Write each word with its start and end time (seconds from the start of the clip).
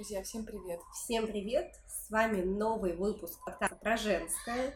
Друзья, 0.00 0.22
всем 0.22 0.46
привет. 0.46 0.80
Всем 0.94 1.26
привет! 1.26 1.74
С 1.86 2.08
вами 2.08 2.40
новый 2.40 2.96
выпуск 2.96 3.38
подкаста 3.44 3.76
про 3.76 3.98
женское. 3.98 4.74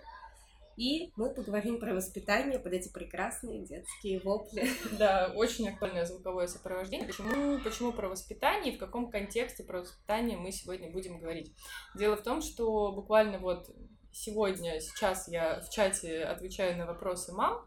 И 0.76 1.12
мы 1.16 1.32
поговорим 1.32 1.80
про 1.80 1.94
воспитание 1.94 2.58
под 2.58 2.74
эти 2.74 2.92
прекрасные 2.92 3.64
детские 3.64 4.20
вопли. 4.20 4.68
Да, 4.98 5.32
очень 5.34 5.66
актуальное 5.70 6.04
звуковое 6.04 6.46
сопровождение. 6.46 7.06
Почему, 7.06 7.58
почему 7.60 7.92
про 7.92 8.10
воспитание 8.10 8.74
и 8.74 8.76
в 8.76 8.78
каком 8.78 9.10
контексте 9.10 9.62
про 9.62 9.80
воспитание 9.80 10.36
мы 10.36 10.52
сегодня 10.52 10.90
будем 10.90 11.18
говорить? 11.18 11.54
Дело 11.94 12.18
в 12.18 12.22
том, 12.22 12.42
что 12.42 12.92
буквально 12.92 13.38
вот 13.38 13.74
сегодня, 14.12 14.78
сейчас 14.78 15.26
я 15.28 15.62
в 15.62 15.70
чате 15.70 16.22
отвечаю 16.22 16.76
на 16.76 16.84
вопросы 16.84 17.32
мам, 17.32 17.66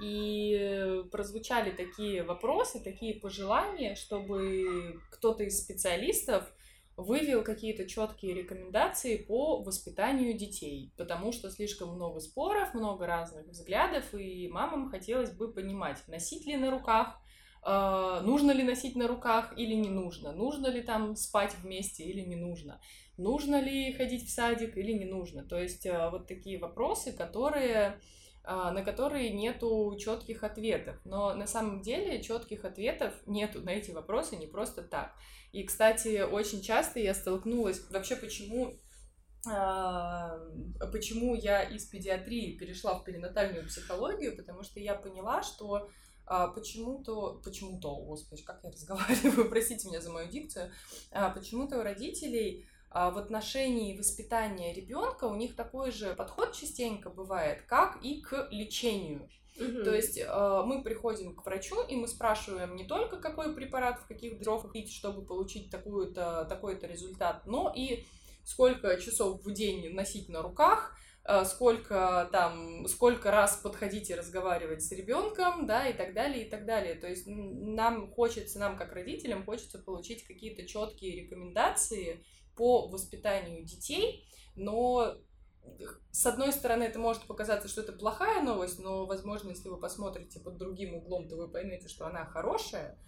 и 0.00 1.04
прозвучали 1.12 1.70
такие 1.70 2.24
вопросы, 2.24 2.82
такие 2.82 3.14
пожелания, 3.14 3.94
чтобы 3.94 5.00
кто-то 5.10 5.44
из 5.44 5.62
специалистов 5.62 6.52
вывел 6.96 7.42
какие-то 7.44 7.86
четкие 7.86 8.34
рекомендации 8.34 9.16
по 9.18 9.62
воспитанию 9.62 10.36
детей, 10.36 10.92
потому 10.96 11.32
что 11.32 11.50
слишком 11.50 11.90
много 11.94 12.20
споров, 12.20 12.72
много 12.72 13.06
разных 13.06 13.46
взглядов, 13.48 14.14
и 14.14 14.48
мамам 14.48 14.90
хотелось 14.90 15.30
бы 15.30 15.52
понимать, 15.52 15.98
носить 16.08 16.46
ли 16.46 16.56
на 16.56 16.70
руках, 16.70 17.20
э, 17.66 18.20
нужно 18.22 18.50
ли 18.50 18.62
носить 18.62 18.96
на 18.96 19.08
руках 19.08 19.52
или 19.58 19.74
не 19.74 19.90
нужно, 19.90 20.32
нужно 20.32 20.68
ли 20.68 20.80
там 20.80 21.16
спать 21.16 21.54
вместе 21.62 22.04
или 22.04 22.22
не 22.22 22.36
нужно, 22.36 22.80
нужно 23.18 23.60
ли 23.60 23.92
ходить 23.92 24.26
в 24.26 24.30
садик 24.30 24.78
или 24.78 24.92
не 24.92 25.04
нужно. 25.04 25.42
То 25.42 25.60
есть 25.60 25.84
э, 25.84 26.08
вот 26.10 26.26
такие 26.26 26.58
вопросы, 26.58 27.12
которые 27.12 28.00
на 28.46 28.82
которые 28.84 29.30
нету 29.30 29.96
четких 29.98 30.44
ответов. 30.44 30.96
Но 31.04 31.34
на 31.34 31.46
самом 31.46 31.82
деле 31.82 32.22
четких 32.22 32.64
ответов 32.64 33.12
нету 33.26 33.60
на 33.60 33.70
эти 33.70 33.90
вопросы 33.90 34.36
не 34.36 34.46
просто 34.46 34.82
так. 34.82 35.14
И, 35.52 35.64
кстати, 35.64 36.22
очень 36.22 36.62
часто 36.62 37.00
я 37.00 37.12
столкнулась 37.14 37.80
вообще 37.90 38.14
почему 38.14 38.74
а, 39.48 40.38
почему 40.92 41.34
я 41.34 41.62
из 41.62 41.86
педиатрии 41.86 42.56
перешла 42.56 42.98
в 42.98 43.04
перинатальную 43.04 43.66
психологию, 43.66 44.36
потому 44.36 44.62
что 44.62 44.80
я 44.80 44.94
поняла, 44.94 45.42
что 45.42 45.88
а, 46.26 46.48
почему-то, 46.48 47.40
почему-то, 47.44 47.94
господи, 47.94 48.42
как 48.42 48.60
я 48.64 48.70
разговариваю, 48.70 49.48
простите 49.50 49.88
меня 49.88 50.00
за 50.00 50.10
мою 50.10 50.28
дикцию, 50.28 50.72
почему-то 51.34 51.78
у 51.78 51.82
родителей 51.82 52.66
а 52.68 52.75
в 53.10 53.18
отношении 53.18 53.96
воспитания 53.96 54.72
ребенка 54.72 55.24
у 55.24 55.34
них 55.34 55.54
такой 55.54 55.90
же 55.90 56.14
подход 56.14 56.52
частенько 56.52 57.10
бывает, 57.10 57.62
как 57.66 57.98
и 58.02 58.20
к 58.20 58.48
лечению. 58.50 59.28
Угу. 59.58 59.84
То 59.84 59.94
есть 59.94 60.18
э, 60.18 60.62
мы 60.64 60.82
приходим 60.82 61.34
к 61.34 61.44
врачу, 61.44 61.82
и 61.82 61.96
мы 61.96 62.08
спрашиваем 62.08 62.76
не 62.76 62.84
только, 62.84 63.18
какой 63.18 63.54
препарат 63.54 63.98
в 64.00 64.06
каких 64.06 64.38
дров 64.40 64.70
пить, 64.72 64.92
чтобы 64.92 65.24
получить 65.24 65.70
такую-то, 65.70 66.46
такой-то 66.48 66.86
результат, 66.86 67.46
но 67.46 67.72
и 67.74 68.04
сколько 68.44 68.96
часов 69.00 69.42
в 69.42 69.52
день 69.52 69.94
носить 69.94 70.28
на 70.28 70.42
руках, 70.42 70.96
сколько 71.44 72.28
там, 72.32 72.86
сколько 72.88 73.30
раз 73.30 73.56
подходить 73.56 74.10
и 74.10 74.14
разговаривать 74.14 74.82
с 74.82 74.92
ребенком, 74.92 75.66
да, 75.66 75.88
и 75.88 75.92
так 75.92 76.14
далее, 76.14 76.46
и 76.46 76.50
так 76.50 76.66
далее. 76.66 76.94
То 76.94 77.08
есть 77.08 77.24
нам 77.26 78.12
хочется, 78.12 78.58
нам 78.58 78.76
как 78.76 78.92
родителям 78.92 79.44
хочется 79.44 79.78
получить 79.78 80.26
какие-то 80.26 80.66
четкие 80.66 81.22
рекомендации, 81.22 82.24
по 82.56 82.88
воспитанию 82.88 83.64
детей, 83.64 84.26
но 84.56 85.14
с 86.10 86.24
одной 86.26 86.52
стороны, 86.52 86.84
это 86.84 86.98
может 86.98 87.24
показаться, 87.26 87.68
что 87.68 87.82
это 87.82 87.92
плохая 87.92 88.42
новость, 88.42 88.78
но, 88.78 89.04
возможно, 89.04 89.50
если 89.50 89.68
вы 89.68 89.78
посмотрите 89.78 90.40
под 90.40 90.56
другим 90.56 90.94
углом, 90.94 91.28
то 91.28 91.36
вы 91.36 91.48
поймете, 91.48 91.88
что 91.88 92.06
она 92.06 92.24
хорошая. 92.24 92.98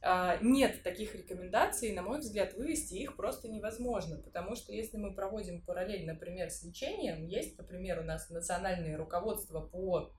А, 0.00 0.38
нет 0.40 0.82
таких 0.82 1.14
рекомендаций, 1.14 1.92
на 1.92 2.02
мой 2.02 2.20
взгляд, 2.20 2.54
вывести 2.54 2.94
их 2.94 3.16
просто 3.16 3.48
невозможно, 3.48 4.16
потому 4.18 4.54
что 4.54 4.72
если 4.72 4.96
мы 4.96 5.12
проводим 5.12 5.60
параллель, 5.62 6.06
например, 6.06 6.50
с 6.50 6.62
лечением, 6.62 7.26
есть, 7.26 7.58
например, 7.58 7.98
у 8.00 8.04
нас 8.04 8.30
национальное 8.30 8.96
руководство 8.96 9.60
по 9.60 10.12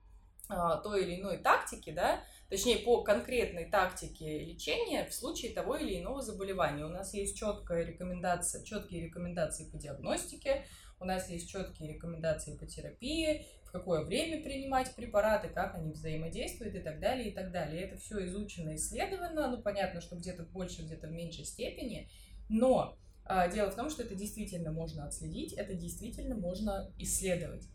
а, 0.50 0.76
той 0.78 1.04
или 1.04 1.20
иной 1.20 1.38
тактике, 1.38 1.92
да, 1.92 2.22
точнее 2.50 2.78
по 2.78 3.02
конкретной 3.02 3.70
тактике 3.70 4.40
лечения 4.40 5.06
в 5.06 5.14
случае 5.14 5.54
того 5.54 5.76
или 5.76 5.98
иного 5.98 6.20
заболевания. 6.20 6.84
У 6.84 6.88
нас 6.90 7.14
есть 7.14 7.38
четкая 7.38 7.84
рекомендация, 7.84 8.62
четкие 8.64 9.06
рекомендации 9.06 9.70
по 9.70 9.78
диагностике, 9.78 10.66
у 10.98 11.06
нас 11.06 11.30
есть 11.30 11.48
четкие 11.48 11.94
рекомендации 11.94 12.56
по 12.58 12.66
терапии, 12.66 13.46
в 13.70 13.72
какое 13.72 14.02
время 14.02 14.42
принимать 14.42 14.92
препараты, 14.96 15.48
как 15.48 15.76
они 15.76 15.92
взаимодействуют 15.92 16.74
и 16.74 16.80
так 16.80 16.98
далее, 16.98 17.28
и 17.28 17.32
так 17.32 17.52
далее. 17.52 17.82
Это 17.82 17.96
все 17.98 18.26
изучено, 18.26 18.74
исследовано, 18.74 19.48
ну 19.48 19.62
понятно, 19.62 20.00
что 20.00 20.16
где-то 20.16 20.44
в 20.44 20.50
большей, 20.50 20.86
где-то 20.86 21.06
в 21.06 21.12
меньшей 21.12 21.44
степени, 21.44 22.10
но 22.48 22.98
а, 23.24 23.46
дело 23.46 23.70
в 23.70 23.76
том, 23.76 23.88
что 23.88 24.02
это 24.02 24.16
действительно 24.16 24.72
можно 24.72 25.06
отследить, 25.06 25.52
это 25.52 25.74
действительно 25.74 26.34
можно 26.34 26.92
исследовать. 26.98 27.68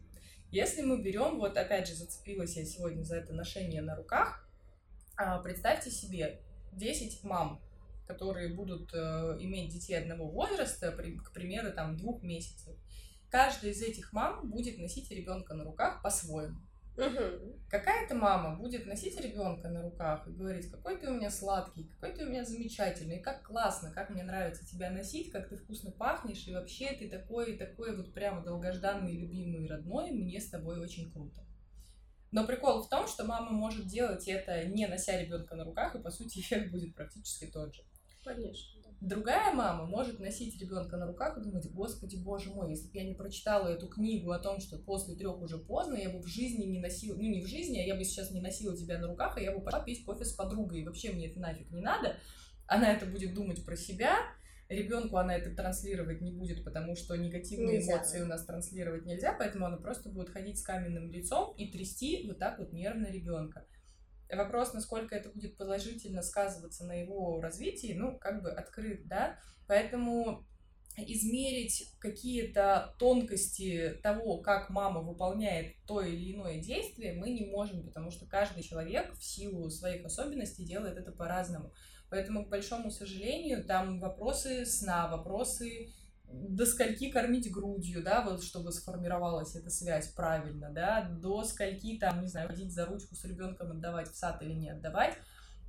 Если 0.51 0.81
мы 0.81 1.01
берем, 1.01 1.39
вот 1.39 1.57
опять 1.57 1.87
же 1.87 1.95
зацепилась 1.95 2.57
я 2.57 2.65
сегодня 2.65 3.03
за 3.03 3.15
это 3.15 3.33
ношение 3.33 3.81
на 3.81 3.95
руках, 3.95 4.49
а, 5.15 5.39
представьте 5.39 5.91
себе 5.91 6.41
10 6.73 7.23
мам, 7.23 7.61
которые 8.05 8.53
будут 8.53 8.93
э, 8.93 8.97
иметь 9.39 9.71
детей 9.71 9.95
одного 9.95 10.29
возраста, 10.29 10.91
к 10.91 11.31
примеру, 11.33 11.71
там 11.71 11.95
двух 11.95 12.21
месяцев. 12.21 12.75
Каждая 13.35 13.73
из 13.73 13.81
этих 13.81 14.13
мам 14.13 14.49
будет 14.49 14.77
носить 14.77 15.11
ребенка 15.11 15.55
на 15.55 15.65
руках 15.65 16.01
по-своему. 16.01 16.55
Угу. 16.95 17.59
Какая-то 17.69 18.15
мама 18.15 18.55
будет 18.55 18.85
носить 18.85 19.19
ребенка 19.19 19.67
на 19.67 19.81
руках 19.81 20.25
и 20.25 20.31
говорить, 20.31 20.71
какой 20.71 20.97
ты 20.97 21.09
у 21.09 21.15
меня 21.15 21.29
сладкий, 21.29 21.83
какой 21.83 22.15
ты 22.15 22.25
у 22.25 22.29
меня 22.29 22.45
замечательный, 22.45 23.19
как 23.19 23.43
классно, 23.43 23.91
как 23.91 24.09
мне 24.09 24.23
нравится 24.23 24.65
тебя 24.65 24.89
носить, 24.89 25.33
как 25.33 25.49
ты 25.49 25.57
вкусно 25.57 25.91
пахнешь, 25.91 26.47
и 26.47 26.53
вообще 26.53 26.93
ты 26.93 27.09
такой, 27.09 27.57
такой 27.57 27.97
вот 27.97 28.13
прямо 28.13 28.41
долгожданный, 28.41 29.17
любимый, 29.17 29.67
родной, 29.67 30.11
мне 30.11 30.39
с 30.39 30.49
тобой 30.49 30.79
очень 30.79 31.11
круто. 31.11 31.41
Но 32.31 32.47
прикол 32.47 32.83
в 32.83 32.89
том, 32.89 33.05
что 33.05 33.25
мама 33.25 33.51
может 33.51 33.85
делать 33.85 34.29
это, 34.29 34.63
не 34.63 34.87
нося 34.87 35.19
ребенка 35.19 35.55
на 35.55 35.65
руках, 35.65 35.93
и 35.95 36.01
по 36.01 36.09
сути 36.09 36.39
эффект 36.39 36.71
будет 36.71 36.95
практически 36.95 37.47
тот 37.47 37.75
же. 37.75 37.83
Конечно. 38.23 38.74
Другая 39.05 39.53
мама 39.53 39.85
может 39.85 40.19
носить 40.19 40.59
ребенка 40.59 40.97
на 40.97 41.05
руках 41.05 41.37
и 41.37 41.41
думать, 41.41 41.69
господи, 41.71 42.15
боже 42.15 42.49
мой, 42.49 42.71
если 42.71 42.87
бы 42.87 42.97
я 42.97 43.03
не 43.03 43.13
прочитала 43.13 43.67
эту 43.67 43.87
книгу 43.87 44.31
о 44.31 44.39
том, 44.39 44.59
что 44.59 44.79
после 44.79 45.15
трех 45.15 45.39
уже 45.41 45.59
поздно, 45.59 45.93
я 45.93 46.09
бы 46.09 46.19
в 46.19 46.25
жизни 46.25 46.65
не 46.65 46.79
носила, 46.79 47.15
ну 47.15 47.21
не 47.21 47.43
в 47.43 47.45
жизни, 47.45 47.77
а 47.77 47.83
я 47.83 47.95
бы 47.95 48.03
сейчас 48.03 48.31
не 48.31 48.41
носила 48.41 48.75
тебя 48.75 48.97
на 48.97 49.07
руках, 49.07 49.37
а 49.37 49.41
я 49.41 49.51
бы 49.51 49.61
пошла 49.61 49.81
пить 49.81 50.03
кофе 50.03 50.25
с 50.25 50.33
подругой, 50.33 50.81
и 50.81 50.83
вообще 50.83 51.11
мне 51.11 51.27
это 51.27 51.39
нафиг 51.39 51.69
не 51.69 51.81
надо. 51.81 52.17
Она 52.65 52.91
это 52.91 53.05
будет 53.05 53.35
думать 53.35 53.63
про 53.63 53.75
себя, 53.75 54.17
Ребенку 54.67 55.17
она 55.17 55.35
это 55.35 55.51
транслировать 55.55 56.21
не 56.21 56.31
будет, 56.31 56.63
потому 56.63 56.95
что 56.95 57.15
негативные 57.15 57.77
нельзя. 57.77 57.97
эмоции 57.97 58.21
у 58.21 58.25
нас 58.25 58.43
транслировать 58.45 59.05
нельзя, 59.05 59.31
поэтому 59.37 59.67
она 59.67 59.77
просто 59.77 60.09
будет 60.09 60.29
ходить 60.29 60.57
с 60.57 60.63
каменным 60.63 61.11
лицом 61.11 61.53
и 61.55 61.71
трясти 61.71 62.25
вот 62.25 62.39
так 62.39 62.57
вот 62.57 62.73
нервно 62.73 63.05
ребенка. 63.05 63.67
Вопрос, 64.31 64.73
насколько 64.73 65.15
это 65.15 65.29
будет 65.29 65.57
положительно 65.57 66.21
сказываться 66.21 66.85
на 66.85 66.93
его 66.93 67.41
развитии, 67.41 67.93
ну, 67.95 68.17
как 68.17 68.41
бы 68.41 68.51
открыт, 68.51 69.07
да, 69.07 69.37
поэтому 69.67 70.45
измерить 70.97 71.93
какие-то 71.99 72.95
тонкости 72.97 73.99
того, 74.01 74.37
как 74.37 74.69
мама 74.69 75.01
выполняет 75.01 75.75
то 75.85 76.01
или 76.01 76.33
иное 76.33 76.59
действие, 76.59 77.13
мы 77.13 77.31
не 77.31 77.45
можем, 77.45 77.85
потому 77.85 78.11
что 78.11 78.25
каждый 78.25 78.63
человек 78.63 79.13
в 79.13 79.23
силу 79.23 79.69
своих 79.69 80.05
особенностей 80.05 80.65
делает 80.65 80.97
это 80.97 81.11
по-разному. 81.11 81.73
Поэтому, 82.09 82.45
к 82.45 82.49
большому 82.49 82.91
сожалению, 82.91 83.65
там 83.65 83.99
вопросы 83.99 84.65
сна, 84.65 85.07
вопросы 85.09 85.91
до 86.49 86.65
скольки 86.65 87.09
кормить 87.09 87.51
грудью, 87.51 88.03
да, 88.03 88.23
вот 88.23 88.43
чтобы 88.43 88.71
сформировалась 88.71 89.55
эта 89.55 89.69
связь 89.69 90.07
правильно, 90.09 90.69
да, 90.71 91.01
до 91.01 91.43
скольки 91.43 91.97
там, 91.97 92.21
не 92.21 92.27
знаю, 92.27 92.47
ходить 92.47 92.73
за 92.73 92.85
ручку 92.85 93.15
с 93.15 93.23
ребенком, 93.25 93.71
отдавать 93.71 94.09
в 94.09 94.15
сад 94.15 94.41
или 94.41 94.53
не 94.53 94.69
отдавать 94.69 95.15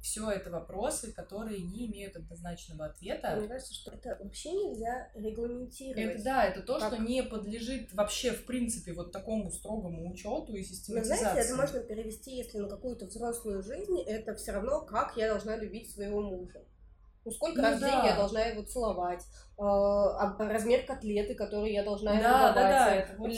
все 0.07 0.31
это 0.31 0.51
вопросы, 0.51 1.13
которые 1.13 1.63
не 1.63 1.87
имеют 1.87 2.17
однозначного 2.17 2.87
ответа. 2.87 3.35
Мне 3.37 3.49
кажется, 3.49 3.75
что 3.75 3.91
это 3.91 4.17
вообще 4.23 4.53
нельзя 4.53 5.11
регламентировать. 5.15 6.15
Это 6.15 6.23
да, 6.23 6.45
это 6.45 6.63
то, 6.63 6.79
как... 6.79 6.93
что 6.93 7.03
не 7.03 7.25
подлежит 7.25 7.93
вообще 7.93 8.31
в 8.31 8.47
принципе 8.47 8.93
вот 8.93 9.11
такому 9.11 9.51
строгому 9.51 10.09
учету 10.09 10.55
и 10.55 10.63
систематизации. 10.63 11.25
Но 11.25 11.31
знаете, 11.31 11.49
это 11.49 11.57
можно 11.57 11.81
перевести, 11.81 12.37
если 12.37 12.59
на 12.59 12.69
какую-то 12.69 13.07
взрослую 13.07 13.63
жизнь, 13.63 14.01
это 14.07 14.37
все 14.37 14.53
равно, 14.53 14.83
как 14.83 15.17
я 15.17 15.29
должна 15.29 15.57
любить 15.57 15.91
своего 15.91 16.23
мужа. 16.23 16.63
Ну, 17.25 17.33
сколько 17.33 17.61
ну, 17.61 17.63
раз 17.65 17.81
да. 17.81 17.89
в 17.89 17.91
день 17.91 18.11
я 18.11 18.17
должна 18.17 18.45
его 18.45 18.63
целовать, 18.63 19.25
размер 19.59 20.85
котлеты, 20.85 21.35
который 21.35 21.73
я 21.73 21.83
должна 21.83 22.13
да, 22.13 22.19
ему 22.19 22.55
давать, 22.55 22.55
да, 22.55 23.07
да, 23.07 23.15
вот 23.17 23.31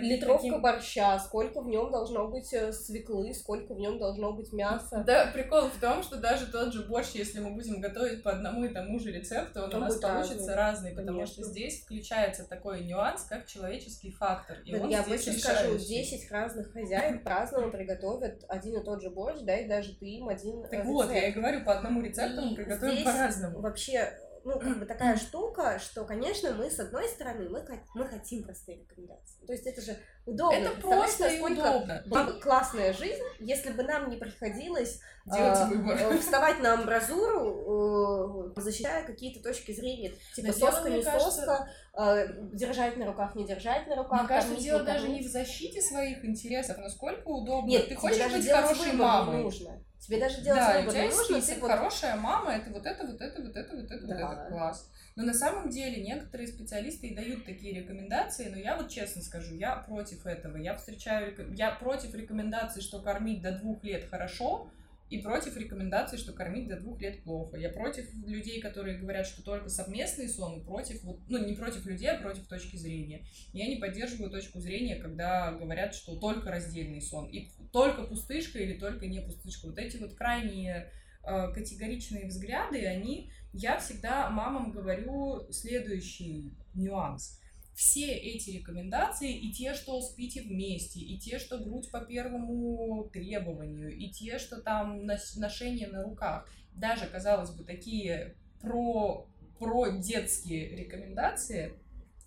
литровка 0.00 0.42
таким... 0.42 0.62
борща, 0.62 1.18
сколько 1.18 1.60
в 1.60 1.68
нем 1.68 1.90
должно 1.90 2.28
быть 2.28 2.52
э, 2.54 2.72
свеклы, 2.72 3.34
сколько 3.34 3.74
в 3.74 3.78
нем 3.78 3.98
должно 3.98 4.32
быть 4.32 4.52
мяса. 4.52 5.04
Да, 5.06 5.30
прикол 5.32 5.68
в 5.68 5.78
том, 5.78 6.02
что 6.02 6.16
даже 6.16 6.46
тот 6.46 6.72
же 6.72 6.86
борщ, 6.86 7.10
если 7.14 7.40
мы 7.40 7.50
будем 7.50 7.80
готовить 7.80 8.22
по 8.22 8.30
одному 8.30 8.64
и 8.64 8.68
тому 8.68 8.98
же 8.98 9.12
рецепту, 9.12 9.60
он, 9.64 9.74
он 9.74 9.82
у 9.82 9.84
нас 9.86 9.96
получится 9.96 10.54
разный, 10.54 10.56
разный 10.56 10.90
потому 10.92 11.18
Конечно. 11.18 11.42
что 11.42 11.52
здесь 11.52 11.82
включается 11.82 12.44
такой 12.48 12.84
нюанс, 12.84 13.24
как 13.24 13.46
человеческий 13.46 14.12
фактор. 14.12 14.58
И 14.64 14.72
да, 14.72 14.80
он 14.80 14.88
я 14.88 15.02
больше 15.02 15.32
скажу, 15.32 15.76
10 15.76 16.30
разных 16.30 16.72
хозяев 16.72 17.22
по-разному 17.22 17.70
приготовят 17.70 18.44
один 18.48 18.80
и 18.80 18.84
тот 18.84 19.02
же 19.02 19.10
борщ, 19.10 19.40
да, 19.42 19.56
и 19.56 19.68
даже 19.68 19.94
ты 19.94 20.06
им 20.06 20.28
один 20.28 20.62
Так 20.62 20.72
рецепт. 20.72 20.88
вот, 20.88 21.10
я 21.10 21.28
и 21.28 21.32
говорю, 21.32 21.64
по 21.64 21.76
одному 21.76 22.00
рецепту 22.00 22.40
мы 22.40 22.56
приготовим 22.56 23.04
по-разному. 23.04 23.60
Вообще 23.60 24.18
ну, 24.44 24.58
как 24.58 24.78
бы 24.78 24.86
такая 24.86 25.16
штука, 25.16 25.78
что, 25.78 26.04
конечно, 26.04 26.52
мы, 26.52 26.70
с 26.70 26.78
одной 26.78 27.08
стороны, 27.08 27.48
мы, 27.48 27.64
мы 27.94 28.06
хотим 28.06 28.44
простые 28.44 28.78
рекомендации. 28.78 29.44
То 29.46 29.52
есть 29.52 29.66
это 29.66 29.80
же 29.80 29.96
удобно. 30.26 30.56
Это 30.56 30.80
просто 30.80 31.28
и 31.28 31.40
удобно. 31.40 32.02
Была 32.06 32.24
бы 32.24 32.40
классная 32.40 32.92
жизнь, 32.92 33.22
если 33.38 33.70
бы 33.72 33.82
нам 33.82 34.10
не 34.10 34.16
приходилось 34.16 35.00
э, 35.26 35.66
выбор. 35.66 35.98
Э, 35.98 36.18
вставать 36.20 36.60
на 36.60 36.74
амбразуру, 36.74 38.52
э, 38.56 38.60
защищая 38.60 39.04
какие-то 39.04 39.42
точки 39.42 39.72
зрения, 39.72 40.14
типа 40.34 40.52
соска, 40.52 40.90
не 40.90 41.02
кажется... 41.02 41.30
соска, 41.30 41.68
э, 41.98 42.26
держать 42.52 42.96
на 42.96 43.06
руках, 43.06 43.34
не 43.34 43.46
держать 43.46 43.86
на 43.86 43.96
руках. 43.96 44.20
Мне 44.20 44.28
кажется, 44.28 44.62
дело 44.62 44.82
даже 44.82 45.08
не 45.08 45.22
в 45.22 45.26
защите 45.26 45.80
своих 45.80 46.24
интересов, 46.24 46.78
насколько 46.78 47.28
удобно. 47.28 47.68
Нет, 47.68 47.88
ты 47.88 47.94
хочешь 47.96 48.30
быть 48.32 48.48
хорошей 48.48 48.92
мамой. 48.92 49.42
Нужно. 49.42 49.82
Тебе 50.00 50.18
даже 50.18 50.40
делать 50.40 50.60
да, 50.60 50.80
выбор 50.80 50.94
не 50.94 51.08
нужно. 51.08 51.40
Список, 51.40 51.60
вот... 51.60 51.70
хорошая 51.70 52.16
мама, 52.16 52.52
это 52.52 52.70
вот 52.70 52.86
это, 52.86 53.06
вот 53.06 53.20
это, 53.20 53.42
вот 53.42 53.54
это, 53.54 53.76
вот 53.76 53.90
это, 53.90 54.06
да. 54.06 54.28
вот 54.28 54.38
это. 54.38 54.50
Класс. 54.50 54.90
Но 55.20 55.26
на 55.26 55.34
самом 55.34 55.68
деле 55.68 56.02
некоторые 56.02 56.48
специалисты 56.48 57.08
и 57.08 57.14
дают 57.14 57.44
такие 57.44 57.78
рекомендации, 57.78 58.48
но 58.48 58.56
я 58.56 58.74
вот 58.74 58.88
честно 58.88 59.20
скажу, 59.20 59.54
я 59.54 59.76
против 59.76 60.24
этого. 60.24 60.56
Я 60.56 60.74
встречаю, 60.74 61.54
я 61.54 61.72
против 61.72 62.14
рекомендаций, 62.14 62.80
что 62.80 63.02
кормить 63.02 63.42
до 63.42 63.52
двух 63.52 63.84
лет 63.84 64.08
хорошо, 64.08 64.70
и 65.10 65.18
против 65.18 65.58
рекомендаций, 65.58 66.16
что 66.16 66.32
кормить 66.32 66.68
до 66.68 66.80
двух 66.80 67.02
лет 67.02 67.22
плохо. 67.22 67.58
Я 67.58 67.68
против 67.68 68.10
людей, 68.24 68.62
которые 68.62 68.96
говорят, 68.96 69.26
что 69.26 69.42
только 69.42 69.68
совместный 69.68 70.26
сон, 70.26 70.60
и 70.60 70.64
против, 70.64 71.02
вот, 71.02 71.20
ну, 71.28 71.44
не 71.44 71.52
против 71.52 71.84
людей, 71.84 72.08
а 72.08 72.18
против 72.18 72.46
точки 72.46 72.76
зрения. 72.76 73.26
Я 73.52 73.66
не 73.66 73.76
поддерживаю 73.76 74.30
точку 74.30 74.58
зрения, 74.58 74.96
когда 74.96 75.52
говорят, 75.52 75.94
что 75.94 76.16
только 76.16 76.50
раздельный 76.50 77.02
сон, 77.02 77.28
и 77.28 77.50
только 77.74 78.04
пустышка 78.04 78.58
или 78.58 78.78
только 78.78 79.06
не 79.06 79.20
пустышка. 79.20 79.66
Вот 79.66 79.78
эти 79.78 79.98
вот 79.98 80.14
крайние 80.14 80.90
категоричные 81.22 82.26
взгляды, 82.26 82.86
они, 82.86 83.30
я 83.52 83.78
всегда 83.78 84.30
мамам 84.30 84.70
говорю 84.70 85.50
следующий 85.50 86.52
нюанс 86.74 87.40
все 87.80 88.12
эти 88.12 88.50
рекомендации, 88.50 89.34
и 89.34 89.50
те, 89.52 89.72
что 89.72 90.02
спите 90.02 90.42
вместе, 90.42 91.00
и 91.00 91.18
те, 91.18 91.38
что 91.38 91.56
грудь 91.56 91.90
по 91.90 92.00
первому 92.00 93.08
требованию, 93.10 93.96
и 93.96 94.10
те, 94.10 94.38
что 94.38 94.60
там 94.60 95.06
ношение 95.06 95.88
на 95.88 96.02
руках, 96.02 96.46
даже, 96.74 97.06
казалось 97.06 97.50
бы, 97.52 97.64
такие 97.64 98.36
про, 98.60 99.26
про 99.58 99.88
детские 99.88 100.76
рекомендации 100.76 101.72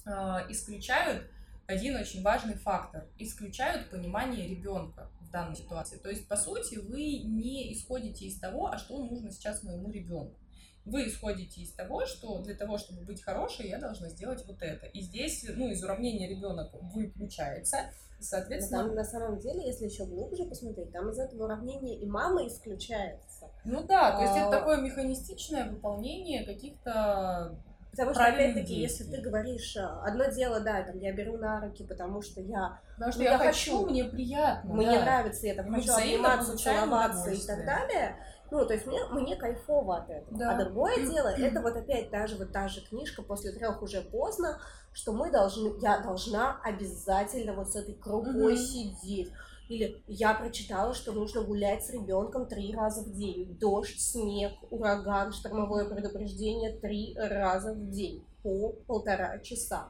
э, 0.06 0.12
исключают 0.50 1.30
один 1.68 1.98
очень 1.98 2.24
важный 2.24 2.56
фактор. 2.56 3.06
Исключают 3.19 3.92
понимание 3.92 4.48
ребенка 4.48 5.12
данной 5.34 5.58
ситуации. 5.58 5.98
То 5.98 6.10
есть, 6.10 6.28
по 6.30 6.38
сути, 6.38 6.76
вы 6.76 7.24
не 7.24 7.74
исходите 7.74 8.26
из 8.26 8.40
того, 8.40 8.68
а 8.68 8.78
что 8.78 9.04
нужно 9.04 9.32
сейчас 9.32 9.64
моему 9.64 9.92
ребенку 9.92 10.40
вы 10.86 11.08
исходите 11.08 11.62
из 11.62 11.74
того, 11.74 12.06
что 12.06 12.40
для 12.42 12.56
того, 12.56 12.78
чтобы 12.78 13.02
быть 13.04 13.24
хорошей, 13.24 13.70
я 13.70 13.80
должна 13.80 14.10
сделать 14.10 14.44
вот 14.46 14.62
это. 14.62 14.86
И 14.88 15.02
здесь, 15.02 15.46
ну, 15.56 15.70
из 15.70 15.84
уравнения 15.84 16.28
ребенок 16.28 16.72
выключается, 16.94 17.78
соответственно... 18.20 18.88
там, 18.88 18.96
на 18.96 19.04
самом 19.04 19.40
деле, 19.40 19.66
если 19.66 19.86
еще 19.86 20.06
глубже 20.06 20.46
посмотреть, 20.46 20.92
там 20.92 21.10
из 21.10 21.20
этого 21.20 21.46
уравнения 21.46 21.98
и 22.00 22.06
мама 22.06 22.46
исключается. 22.48 23.50
Ну 23.64 23.84
да, 23.84 24.18
то 24.18 24.24
есть 24.24 24.36
это 24.36 24.48
а, 24.48 24.52
такое 24.52 24.82
механистичное 24.82 25.70
выполнение 25.70 26.46
каких-то 26.46 27.58
Потому 27.94 28.12
что, 28.16 28.25
опять-таки, 28.25 28.74
если 28.74 29.04
ты 29.04 29.22
говоришь, 29.22 29.78
а, 29.78 30.01
одно 30.04 30.25
дело, 30.25 30.60
да, 30.60 30.81
там, 30.81 30.98
я 30.98 31.13
беру 31.13 31.38
на 31.38 31.62
руки, 31.62 31.84
потому 31.84 32.24
что 32.24 32.42
я... 32.42 32.80
Потому 32.95 33.12
что 33.12 33.19
ну, 33.22 33.25
я, 33.25 33.31
я 33.34 33.38
хочу, 33.38 33.86
мне 33.86 34.06
приятно, 34.06 34.74
Мне 34.74 34.98
да. 34.98 35.06
нравится, 35.06 35.45
я 35.45 35.54
там 35.54 35.72
хочу 35.72 35.94
обниматься, 35.94 36.57
целоваться 36.57 37.30
и 37.30 37.45
так 37.45 37.63
далее, 37.63 38.16
ну, 38.50 38.66
то 38.66 38.74
есть 38.74 38.88
мне, 38.88 39.00
мне 39.12 39.36
кайфово 39.36 39.98
от 39.98 40.10
этого. 40.10 40.38
Да. 40.38 40.51
А 40.51 40.63
другое 40.63 41.06
дело, 41.06 41.28
это 41.28 41.62
вот 41.62 41.75
опять 41.75 42.10
даже 42.10 42.36
вот 42.36 42.51
та 42.51 42.68
же 42.68 42.81
книжка 42.81 43.22
после 43.22 43.51
трех 43.51 43.81
уже 43.84 44.01
поздно, 44.01 44.60
что 44.92 45.12
мы 45.13 45.31
должны, 45.31 45.80
я 45.80 46.00
должна 46.00 46.60
обязательно 46.63 47.54
вот 47.54 47.72
с 47.72 47.75
этой 47.75 47.94
крупой 47.94 48.54
угу. 48.54 48.57
сидеть. 48.57 49.31
Или 49.69 50.04
я 50.07 50.33
прочитала, 50.33 50.94
что 50.94 51.12
нужно 51.13 51.42
гулять 51.42 51.86
с 51.86 51.89
ребенком 51.89 52.48
три 52.48 52.74
раза 52.74 53.01
в 53.01 53.12
день. 53.13 53.57
Дождь, 53.60 54.00
снег, 54.00 54.54
ураган, 54.69 55.31
штормовое 55.31 55.86
предупреждение 55.86 56.77
три 56.77 57.15
раза 57.18 57.74
в 57.74 57.89
день 57.89 58.25
по 58.44 58.69
полтора 58.88 59.39
часа. 59.39 59.89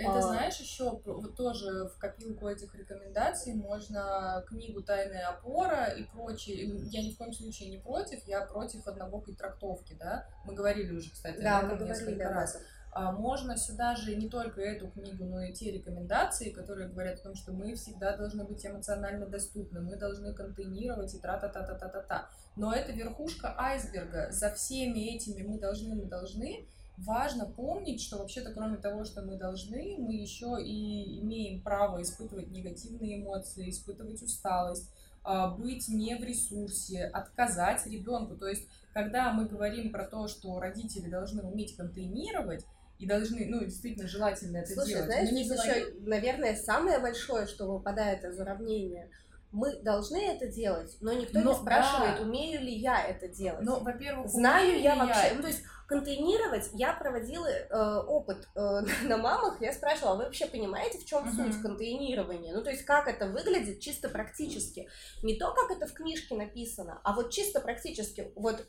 Это 0.00 0.18
а... 0.18 0.22
знаешь, 0.22 0.58
еще 0.58 0.98
вот 1.04 1.36
тоже 1.36 1.88
в 1.88 1.98
копилку 1.98 2.48
этих 2.48 2.74
рекомендаций 2.74 3.54
можно 3.54 4.42
книгу 4.48 4.82
Тайная 4.82 5.28
опора 5.28 5.86
и 5.86 6.04
прочее. 6.04 6.70
Я 6.90 7.02
ни 7.02 7.12
в 7.12 7.18
коем 7.18 7.32
случае 7.32 7.70
не 7.70 7.78
против, 7.78 8.26
я 8.26 8.42
против 8.42 8.86
однобокой 8.86 9.34
трактовки, 9.34 9.94
да. 9.98 10.26
Мы 10.44 10.54
говорили 10.54 10.92
уже, 10.96 11.10
кстати, 11.10 11.40
да, 11.40 11.60
об 11.60 11.72
этом 11.72 11.86
несколько 11.86 12.28
раз. 12.28 12.56
А 12.56 12.58
можно 12.94 13.56
сюда 13.56 13.94
же 13.94 14.16
не 14.16 14.28
только 14.28 14.60
эту 14.60 14.88
книгу, 14.88 15.24
но 15.24 15.42
и 15.42 15.52
те 15.52 15.70
рекомендации, 15.70 16.50
которые 16.50 16.88
говорят 16.88 17.20
о 17.20 17.22
том, 17.22 17.34
что 17.34 17.52
мы 17.52 17.74
всегда 17.74 18.16
должны 18.16 18.44
быть 18.44 18.64
эмоционально 18.66 19.26
доступны, 19.26 19.80
мы 19.80 19.96
должны 19.96 20.34
контейнировать 20.34 21.14
и 21.14 21.18
тра-та-та-та-та-та-та. 21.18 22.28
Но 22.56 22.72
это 22.72 22.92
верхушка 22.92 23.54
айсберга. 23.56 24.32
За 24.32 24.50
всеми 24.50 25.14
этими 25.14 25.42
мы 25.46 25.58
должны, 25.58 25.94
мы 25.94 26.06
должны 26.06 26.66
важно 26.98 27.46
помнить, 27.46 28.02
что 28.02 28.18
вообще-то 28.18 28.52
кроме 28.52 28.76
того, 28.76 29.04
что 29.04 29.22
мы 29.22 29.36
должны, 29.36 29.96
мы 29.98 30.14
еще 30.14 30.58
и 30.60 31.20
имеем 31.20 31.62
право 31.62 32.02
испытывать 32.02 32.50
негативные 32.50 33.22
эмоции, 33.22 33.70
испытывать 33.70 34.22
усталость, 34.22 34.90
а, 35.22 35.54
быть 35.54 35.88
не 35.88 36.14
в 36.16 36.24
ресурсе, 36.24 37.04
отказать 37.04 37.86
ребенку. 37.86 38.36
То 38.36 38.48
есть, 38.48 38.66
когда 38.92 39.32
мы 39.32 39.46
говорим 39.46 39.92
про 39.92 40.04
то, 40.04 40.28
что 40.28 40.58
родители 40.58 41.08
должны 41.08 41.42
уметь 41.42 41.76
контейнировать, 41.76 42.64
и 43.00 43.06
должны, 43.06 43.46
ну, 43.46 43.64
действительно 43.64 44.06
желательно 44.06 44.58
это 44.58 44.74
Слушай, 44.74 44.88
делать. 44.88 45.06
знаешь, 45.06 45.30
здесь 45.30 45.48
говорим... 45.48 45.74
еще, 45.74 45.94
наверное, 46.02 46.54
самое 46.54 46.98
большое, 46.98 47.46
что 47.46 47.66
выпадает 47.66 48.24
из 48.24 48.38
уравнения– 48.38 49.10
мы 49.52 49.76
должны 49.82 50.18
это 50.18 50.46
делать, 50.46 50.96
но 51.00 51.12
никто 51.12 51.40
но, 51.40 51.50
не 51.50 51.58
спрашивает, 51.58 52.16
да. 52.18 52.22
умею 52.22 52.60
ли 52.60 52.72
я 52.72 53.04
это 53.04 53.26
делать. 53.26 53.62
Ну, 53.62 53.80
во-первых, 53.80 54.28
знаю 54.28 54.80
я 54.80 54.94
вообще. 54.94 55.28
Я... 55.28 55.34
Ну, 55.34 55.42
то 55.42 55.48
есть 55.48 55.62
контейнировать 55.88 56.70
я 56.74 56.92
проводила 56.92 57.48
э, 57.48 58.02
опыт 58.06 58.48
э, 58.54 58.80
на 59.02 59.16
мамах, 59.16 59.60
я 59.60 59.72
спрашивала, 59.72 60.12
а 60.12 60.16
вы 60.16 60.24
вообще 60.24 60.46
понимаете, 60.46 60.98
в 60.98 61.04
чем 61.04 61.24
uh-huh. 61.24 61.52
суть 61.52 61.62
контейнирования? 61.62 62.54
Ну, 62.54 62.62
то 62.62 62.70
есть 62.70 62.84
как 62.84 63.08
это 63.08 63.26
выглядит 63.26 63.80
чисто 63.80 64.08
практически. 64.08 64.88
Не 65.24 65.36
то, 65.36 65.52
как 65.52 65.76
это 65.76 65.88
в 65.88 65.94
книжке 65.94 66.36
написано, 66.36 67.00
а 67.02 67.12
вот 67.12 67.30
чисто 67.30 67.60
практически. 67.60 68.30
Вот 68.36 68.64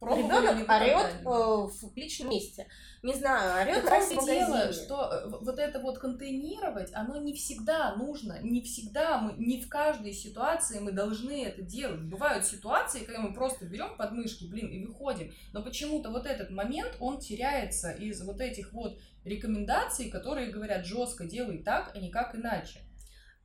Ребенок 0.00 0.68
орет 0.68 1.06
э, 1.24 1.26
в 1.26 1.96
личном 1.96 2.30
месте. 2.30 2.66
Не 3.02 3.14
знаю, 3.14 3.62
орет 3.62 3.84
в 3.84 4.26
дело, 4.26 4.72
что 4.72 5.10
э, 5.10 5.28
вот 5.40 5.58
это 5.58 5.80
вот 5.80 5.98
контейнировать, 5.98 6.92
оно 6.92 7.16
не 7.16 7.32
всегда 7.32 7.94
нужно, 7.96 8.38
не 8.42 8.60
всегда 8.60 9.18
мы, 9.18 9.32
не 9.38 9.62
в 9.62 9.68
каждой 9.68 10.12
ситуации 10.12 10.80
мы 10.80 10.92
должны 10.92 11.44
это 11.46 11.62
делать. 11.62 12.02
Бывают 12.02 12.44
ситуации, 12.44 13.04
когда 13.04 13.20
мы 13.20 13.32
просто 13.32 13.64
берем 13.64 13.96
подмышки, 13.96 14.44
блин, 14.44 14.68
и 14.68 14.84
выходим, 14.84 15.32
но 15.52 15.62
почему-то 15.62 16.10
вот 16.10 16.26
этот 16.26 16.50
момент, 16.50 16.96
он 17.00 17.18
теряется 17.18 17.90
из 17.90 18.22
вот 18.22 18.40
этих 18.42 18.74
вот 18.74 19.00
рекомендаций, 19.24 20.10
которые 20.10 20.50
говорят 20.50 20.84
жестко 20.84 21.24
делай 21.24 21.58
так, 21.58 21.92
а 21.94 21.98
никак 21.98 22.34
иначе. 22.34 22.80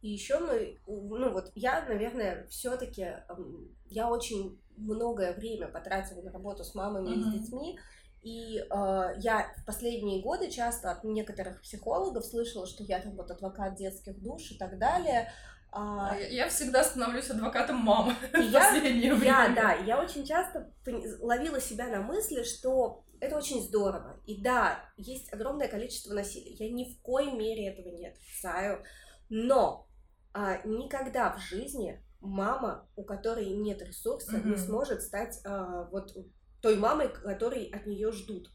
И 0.02 0.10
еще 0.10 0.40
мы, 0.40 0.80
ну 0.88 1.32
вот 1.32 1.52
я, 1.56 1.86
наверное, 1.86 2.48
все-таки, 2.48 3.08
я 3.88 4.10
очень 4.10 4.60
многое 4.78 5.34
время 5.34 5.68
потратила 5.68 6.22
на 6.22 6.32
работу 6.32 6.64
с 6.64 6.74
мамами 6.74 7.10
mm-hmm. 7.10 7.20
и 7.20 7.22
с 7.22 7.42
детьми, 7.42 7.80
и 8.22 8.60
э, 8.60 8.64
я 9.18 9.52
в 9.58 9.66
последние 9.66 10.22
годы 10.22 10.50
часто 10.50 10.92
от 10.92 11.04
некоторых 11.04 11.62
психологов 11.62 12.26
слышала, 12.26 12.68
что 12.68 12.84
я 12.84 13.00
там 13.00 13.16
вот 13.16 13.32
адвокат 13.32 13.76
детских 13.76 14.22
душ 14.22 14.52
и 14.52 14.58
так 14.58 14.78
далее. 14.78 15.32
А... 15.72 16.16
Я 16.30 16.50
всегда 16.50 16.84
становлюсь 16.84 17.30
адвокатом 17.30 17.78
мамы 17.78 18.14
и 18.34 18.38
в 18.38 18.52
я, 18.52 18.60
последнее 18.60 19.14
время. 19.16 19.26
Я, 19.26 19.56
да, 19.56 19.74
я 19.74 20.02
очень 20.02 20.26
часто 20.26 20.72
ловила 21.20 21.60
себя 21.60 21.88
на 21.88 22.02
мысли, 22.02 22.44
что 22.44 23.04
это 23.20 23.38
очень 23.38 23.62
здорово. 23.62 24.20
И 24.26 24.42
да, 24.42 24.84
есть 24.98 25.32
огромное 25.34 25.68
количество 25.68 26.14
насилия. 26.14 26.54
Я 26.54 26.70
ни 26.72 26.86
в 26.86 27.02
коей 27.02 27.32
мере 27.32 27.70
этого 27.70 27.90
не 27.90 28.08
отрицаю. 28.08 28.84
Но 29.30 29.88
а, 30.34 30.62
никогда 30.66 31.34
в 31.34 31.40
жизни 31.40 32.04
мама, 32.20 32.88
у 32.96 33.04
которой 33.04 33.50
нет 33.50 33.82
ресурса, 33.82 34.38
mm-hmm. 34.38 34.50
не 34.50 34.58
сможет 34.58 35.02
стать 35.02 35.40
а, 35.44 35.86
вот 35.92 36.16
той 36.62 36.78
мамой, 36.78 37.10
которой 37.10 37.66
от 37.66 37.86
нее 37.86 38.12
ждут. 38.12 38.50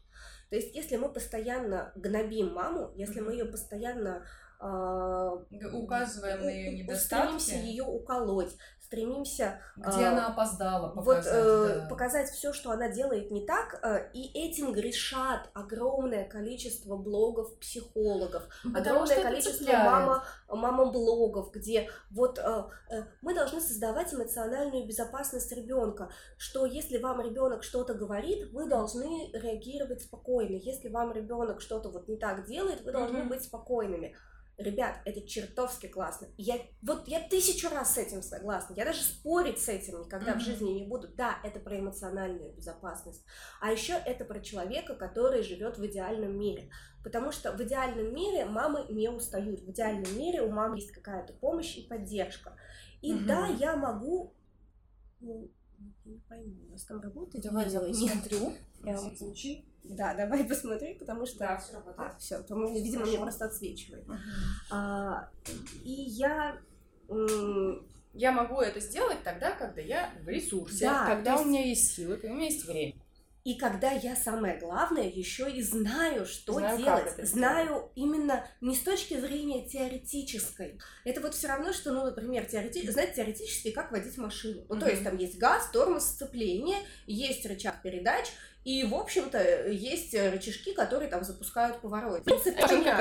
То 0.49 0.55
есть, 0.55 0.73
если 0.73 0.95
мы 0.95 1.11
постоянно 1.11 1.91
гнобим 1.95 2.53
маму, 2.53 2.93
если 2.95 3.19
мы 3.19 3.33
ее 3.33 3.45
постоянно 3.45 4.25
указываем 4.59 6.43
на 6.43 6.49
ее 6.49 6.83
недостатки. 6.83 7.39
Стремимся 7.39 7.55
ее 7.55 7.83
уколоть, 7.83 8.55
стремимся... 8.87 9.59
Где 9.75 10.03
э, 10.03 10.07
она 10.07 10.27
опоздала, 10.27 10.89
показать. 10.89 11.25
Вот 11.25 11.33
э, 11.33 11.79
да. 11.81 11.87
показать 11.87 12.29
все, 12.29 12.53
что 12.53 12.71
она 12.71 12.89
делает 12.89 13.31
не 13.31 13.45
так, 13.45 13.79
э, 13.83 14.09
и 14.13 14.31
этим 14.33 14.71
грешат 14.71 15.49
огромное 15.53 16.25
количество 16.25 16.95
блогов 16.95 17.57
психологов, 17.59 18.47
ну, 18.63 18.77
огромное 18.77 19.21
количество 19.21 19.71
мама, 19.71 20.23
мама-блогов, 20.47 21.51
где 21.51 21.89
вот 22.09 22.39
э, 22.39 22.63
э, 22.89 23.03
мы 23.21 23.35
должны 23.35 23.59
создавать 23.59 24.13
эмоциональную 24.13 24.87
безопасность 24.87 25.51
ребенка, 25.51 26.09
что 26.37 26.65
если 26.65 26.97
вам 26.97 27.21
ребенок 27.21 27.63
что-то 27.63 27.93
говорит, 27.93 28.51
вы 28.53 28.67
должны 28.67 29.31
реагировать 29.33 30.01
спокойно. 30.01 30.55
Если 30.55 30.87
вам 30.87 31.11
ребенок 31.13 31.61
что-то 31.61 31.89
вот 31.89 32.07
не 32.07 32.17
так 32.17 32.45
делает, 32.45 32.81
вы 32.81 32.91
должны 32.91 33.17
mm-hmm. 33.17 33.29
быть 33.29 33.43
спокойными. 33.43 34.15
Ребят, 34.57 35.01
это 35.05 35.21
чертовски 35.21 35.87
классно. 35.87 36.29
Я, 36.35 36.59
вот 36.81 37.07
я 37.07 37.19
тысячу 37.19 37.69
раз 37.69 37.93
с 37.93 37.97
этим 37.99 38.23
согласна. 38.23 38.73
Я 38.73 38.85
даже 38.85 39.03
спорить 39.03 39.59
с 39.59 39.69
этим 39.69 39.99
никогда 40.01 40.31
mm-hmm. 40.31 40.39
в 40.39 40.41
жизни 40.41 40.71
не 40.71 40.87
буду. 40.87 41.09
Да, 41.09 41.37
это 41.43 41.59
про 41.59 41.77
эмоциональную 41.77 42.53
безопасность. 42.53 43.23
А 43.61 43.71
еще 43.71 43.93
это 43.93 44.25
про 44.25 44.39
человека, 44.39 44.95
который 44.95 45.43
живет 45.43 45.77
в 45.77 45.85
идеальном 45.85 46.39
мире. 46.39 46.71
Потому 47.03 47.31
что 47.31 47.51
в 47.51 47.61
идеальном 47.61 48.11
мире 48.11 48.45
мамы 48.45 48.87
не 48.89 49.09
устают. 49.09 49.61
В 49.61 49.69
идеальном 49.69 50.17
мире 50.17 50.41
у 50.41 50.49
мамы 50.49 50.77
есть 50.77 50.91
какая-то 50.91 51.33
помощь 51.33 51.77
и 51.77 51.87
поддержка. 51.87 52.57
И 53.03 53.13
mm-hmm. 53.13 53.25
да, 53.25 53.45
я 53.45 53.75
могу... 53.75 54.33
Ну, 55.77 55.91
не 56.05 56.19
пойму, 56.19 56.67
у 56.67 56.71
нас 56.71 56.83
там 56.85 56.99
работает? 56.99 57.43
Давай 57.43 57.69
я 57.69 57.79
посмотрю. 57.87 58.53
Я 58.83 58.97
случай. 58.97 59.65
Да, 59.83 60.13
давай 60.13 60.43
посмотри, 60.43 60.95
потому 60.95 61.25
что... 61.25 61.39
Да, 61.39 61.57
все 61.57 61.73
работает. 61.73 62.11
А, 62.13 62.17
все, 62.17 62.43
то, 62.43 62.55
видимо, 62.55 62.99
Хорошо. 62.99 63.11
мне 63.11 63.19
просто 63.21 63.45
отсвечивает. 63.45 64.05
А, 64.69 65.29
и 65.83 65.91
я... 65.91 66.59
Я 68.13 68.31
могу 68.31 68.61
это 68.61 68.79
сделать 68.79 69.21
тогда, 69.23 69.51
когда 69.51 69.79
я 69.79 70.11
в 70.23 70.27
ресурсе, 70.27 70.85
да, 70.85 71.05
когда 71.05 71.33
есть... 71.33 71.45
у 71.45 71.47
меня 71.47 71.65
есть 71.65 71.93
силы, 71.93 72.17
когда 72.17 72.33
у 72.33 72.35
меня 72.35 72.47
есть 72.47 72.65
время. 72.65 72.95
И 73.47 73.53
когда 73.53 73.91
я 73.91 74.13
самое 74.13 74.59
главное 74.59 75.07
еще 75.07 75.49
и 75.49 75.61
знаю, 75.61 76.25
что 76.25 76.55
знаю, 76.55 76.77
делать, 76.79 77.13
знаю 77.25 77.67
делать. 77.67 77.91
именно 77.95 78.45
не 78.59 78.75
с 78.75 78.81
точки 78.81 79.17
зрения 79.17 79.65
теоретической. 79.65 80.77
Это 81.05 81.21
вот 81.21 81.33
все 81.33 81.47
равно, 81.47 81.71
что, 81.71 81.93
ну, 81.93 82.03
например, 82.03 82.43
теорети... 82.43 82.91
знать 82.91 83.15
теоретически, 83.15 83.71
как 83.71 83.93
водить 83.93 84.17
машину. 84.17 84.65
Ну, 84.67 84.75
mm-hmm. 84.75 84.79
то 84.81 84.89
есть 84.89 85.03
там 85.05 85.15
есть 85.15 85.37
газ, 85.37 85.69
тормоз, 85.71 86.03
сцепление, 86.03 86.79
есть 87.05 87.45
рычаг 87.45 87.81
передач, 87.81 88.25
и, 88.67 88.83
в 88.83 88.93
общем-то, 88.95 89.69
есть 89.69 90.13
рычажки, 90.13 90.73
которые 90.73 91.09
там 91.09 91.23
запускают 91.23 91.79
поворот. 91.79 92.25
Принцип 92.25 92.53
Это 92.53 92.67
понятно. 92.67 92.91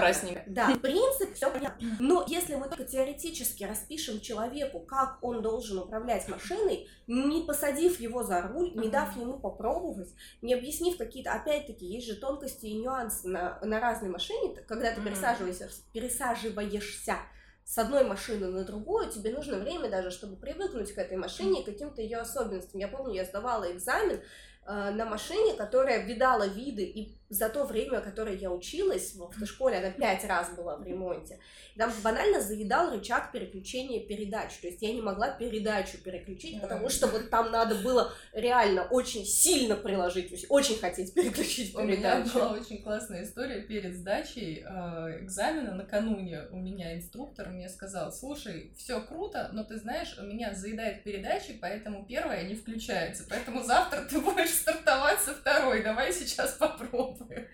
Да, 0.47 0.73
принцип 0.81 1.35
все 1.35 1.51
понятно. 1.51 1.85
Но 1.99 2.25
если 2.29 2.55
мы 2.55 2.69
только 2.69 2.85
теоретически 2.85 3.65
распишем 3.65 4.21
человеку, 4.21 4.79
как 4.79 5.19
он 5.23 5.43
должен 5.43 5.81
управлять 5.81 6.29
машиной, 6.29 6.89
не 7.09 7.43
посадив 7.43 7.99
его 7.99 8.23
за 8.23 8.43
руль, 8.43 8.77
не 8.77 8.89
дав 8.89 9.17
ему 9.17 9.41
попробовать, 9.41 10.11
не 10.41 10.55
объяснив 10.55 10.97
какие-то, 10.99 11.33
опять-таки, 11.33 11.85
есть 11.85 12.07
же 12.07 12.15
тонкости 12.15 12.67
и 12.67 12.79
нюансы 12.79 13.27
на, 13.27 13.59
на 13.61 13.81
разной 13.81 14.11
машине, 14.11 14.55
когда 14.69 14.95
ты 14.95 15.01
пересаживаешься, 15.01 15.69
пересаживаешься 15.93 17.17
с 17.65 17.77
одной 17.77 18.05
машины 18.05 18.47
на 18.47 18.63
другую, 18.63 19.11
тебе 19.11 19.33
нужно 19.33 19.59
время 19.59 19.91
даже, 19.91 20.13
чтобы 20.13 20.37
привыкнуть 20.37 20.93
к 20.93 20.99
этой 20.99 21.17
машине 21.17 21.63
и 21.63 21.65
каким-то 21.65 22.01
ее 22.01 22.19
особенностям. 22.19 22.79
Я 22.79 22.87
помню, 22.87 23.15
я 23.15 23.25
сдавала 23.25 23.73
экзамен, 23.73 24.21
Э, 24.21 24.56
на 24.67 25.05
машине, 25.05 25.55
которая 25.55 26.05
видала 26.05 26.47
виды, 26.47 26.85
и 26.85 27.17
за 27.29 27.49
то 27.49 27.65
время, 27.65 28.01
которое 28.01 28.37
я 28.37 28.51
училась 28.51 29.15
в 29.15 29.25
автошколе, 29.25 29.79
она 29.79 29.91
пять 29.91 30.25
раз 30.25 30.51
была 30.57 30.77
в 30.77 30.85
ремонте, 30.85 31.39
там 31.77 31.93
банально 32.03 32.41
заедал 32.41 32.93
рычаг 32.93 33.33
переключения 33.33 34.01
передач, 34.01 34.57
то 34.61 34.69
есть 34.69 34.81
я 34.81 34.93
не 34.93 35.03
могла 35.03 35.31
передачу 35.31 35.99
переключить, 35.99 36.61
потому 36.61 36.89
что 36.89 37.07
вот 37.09 37.29
там 37.29 37.51
надо 37.51 37.75
было 37.77 38.13
реально 38.33 38.85
очень 38.85 39.25
сильно 39.25 39.77
приложить, 39.77 40.47
очень 40.49 40.79
хотеть 40.79 41.15
переключить 41.15 41.75
передачу. 41.75 41.81
У 41.81 41.85
меня 41.85 42.25
была 42.33 42.53
очень 42.53 42.83
классная 42.83 43.25
история. 43.25 43.61
Перед 43.63 43.97
сдачей 43.97 44.65
э, 44.65 45.25
экзамена, 45.25 45.75
накануне 45.75 46.43
у 46.51 46.57
меня 46.57 46.97
инструктор 46.97 47.49
мне 47.49 47.69
сказал, 47.69 48.13
слушай, 48.13 48.73
все 48.77 49.01
круто, 49.01 49.51
но 49.53 49.65
ты 49.65 49.77
знаешь, 49.79 50.17
у 50.19 50.23
меня 50.23 50.55
заедает 50.55 51.03
передачи, 51.03 51.59
поэтому 51.61 52.07
первая 52.07 52.45
не 52.45 52.55
включается, 52.55 53.25
поэтому 53.29 53.63
завтра 53.63 54.03
ты 54.03 54.21
будешь 54.21 54.56
стартовать 54.57 55.21
со 55.21 55.35
второй, 55.35 55.83
давай 55.83 56.13
сейчас 56.13 56.53
попробуем. 56.53 57.47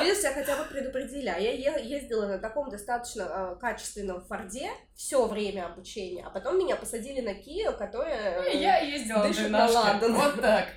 Видишь, 0.00 0.22
я 0.22 0.32
хотя 0.32 0.56
бы 0.56 0.64
предупредили, 0.64 1.28
а 1.28 1.38
я 1.38 1.76
ездила 1.76 2.26
на 2.26 2.38
таком 2.38 2.70
достаточно 2.70 3.22
э, 3.22 3.56
качественном 3.60 4.20
Форде 4.24 4.70
все 4.94 5.26
время 5.26 5.66
обучения, 5.66 6.24
а 6.26 6.30
потом 6.30 6.58
меня 6.58 6.76
посадили 6.76 7.20
на 7.22 7.34
Кио, 7.34 7.72
которая 7.72 8.42
э, 8.42 8.56
Я 8.56 8.80
ездила 8.80 9.26
дышит 9.26 9.50
на 9.50 9.66
Ладан. 9.66 10.14
Вот 10.14 10.40
так. 10.40 10.68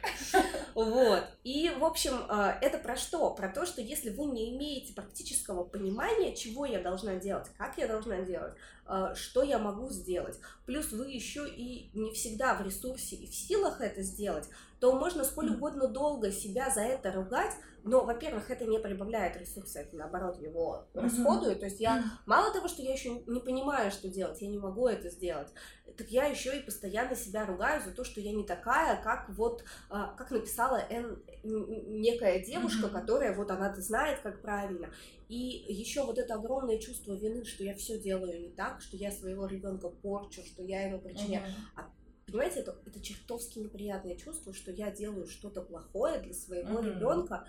Вот. 0.75 1.23
И, 1.43 1.69
в 1.77 1.83
общем, 1.83 2.13
э, 2.29 2.53
это 2.61 2.77
про 2.77 2.95
что? 2.95 3.29
Про 3.31 3.49
то, 3.49 3.65
что 3.65 3.81
если 3.81 4.09
вы 4.09 4.25
не 4.25 4.55
имеете 4.55 4.93
практического 4.93 5.63
понимания, 5.63 6.35
чего 6.35 6.65
я 6.65 6.79
должна 6.79 7.15
делать, 7.15 7.47
как 7.57 7.77
я 7.77 7.87
должна 7.87 8.21
делать, 8.21 8.53
э, 8.87 9.13
что 9.15 9.43
я 9.43 9.59
могу 9.59 9.89
сделать, 9.89 10.39
плюс 10.65 10.91
вы 10.91 11.11
еще 11.11 11.47
и 11.47 11.91
не 11.93 12.13
всегда 12.13 12.55
в 12.55 12.65
ресурсе 12.65 13.17
и 13.17 13.27
в 13.27 13.35
силах 13.35 13.81
это 13.81 14.01
сделать, 14.01 14.47
то 14.83 14.91
можно 14.91 15.23
сколь 15.23 15.49
угодно 15.49 15.87
долго 15.87 16.29
себя 16.29 16.69
за 16.69 16.81
это 16.81 17.09
ругать, 17.13 17.53
но, 17.85 18.03
во-первых, 18.03 18.51
это 18.51 18.65
не 18.65 18.79
прибавляет 18.79 19.37
ресурса, 19.37 19.79
это 19.79 19.95
наоборот 19.95 20.41
его 20.41 20.89
расходует. 20.93 21.61
То 21.61 21.67
есть 21.67 21.79
я 21.79 22.03
мало 22.25 22.51
того, 22.51 22.67
что 22.67 22.81
я 22.81 22.91
еще 22.91 23.23
не 23.25 23.39
понимаю, 23.39 23.91
что 23.91 24.09
делать, 24.09 24.41
я 24.41 24.49
не 24.49 24.57
могу 24.57 24.89
это 24.89 25.09
сделать, 25.09 25.47
так 25.95 26.09
я 26.09 26.25
еще 26.25 26.57
и 26.57 26.61
постоянно 26.61 27.15
себя 27.15 27.45
ругаю 27.45 27.81
за 27.81 27.91
то, 27.91 28.03
что 28.03 28.19
я 28.19 28.33
не 28.33 28.43
такая, 28.43 29.01
как 29.01 29.29
вот, 29.29 29.63
а, 29.89 30.07
как 30.17 30.31
написала 30.31 30.81
Н, 30.89 31.23
некая 31.43 32.43
девушка, 32.43 32.89
которая 32.89 33.33
вот 33.33 33.51
она-то 33.51 33.79
знает, 33.79 34.19
как 34.19 34.41
правильно. 34.41 34.89
И 35.29 35.63
еще 35.69 36.03
вот 36.03 36.17
это 36.17 36.33
огромное 36.33 36.77
чувство 36.77 37.13
вины, 37.13 37.45
что 37.45 37.63
я 37.63 37.73
все 37.75 37.97
делаю 37.97 38.37
не 38.37 38.49
так, 38.49 38.81
что 38.81 38.97
я 38.97 39.13
своего 39.13 39.45
ребенка 39.45 39.87
порчу, 39.87 40.41
что 40.43 40.61
я 40.61 40.87
ему 40.89 40.99
причиняю. 40.99 41.45
А 41.77 41.89
Понимаете, 42.25 42.61
это, 42.61 42.77
это 42.85 43.01
чертовски 43.01 43.59
неприятное 43.59 44.15
чувство, 44.15 44.53
что 44.53 44.71
я 44.71 44.91
делаю 44.91 45.27
что-то 45.27 45.61
плохое 45.61 46.19
для 46.19 46.33
своего 46.33 46.79
mm-hmm. 46.79 46.95
ребенка 46.95 47.47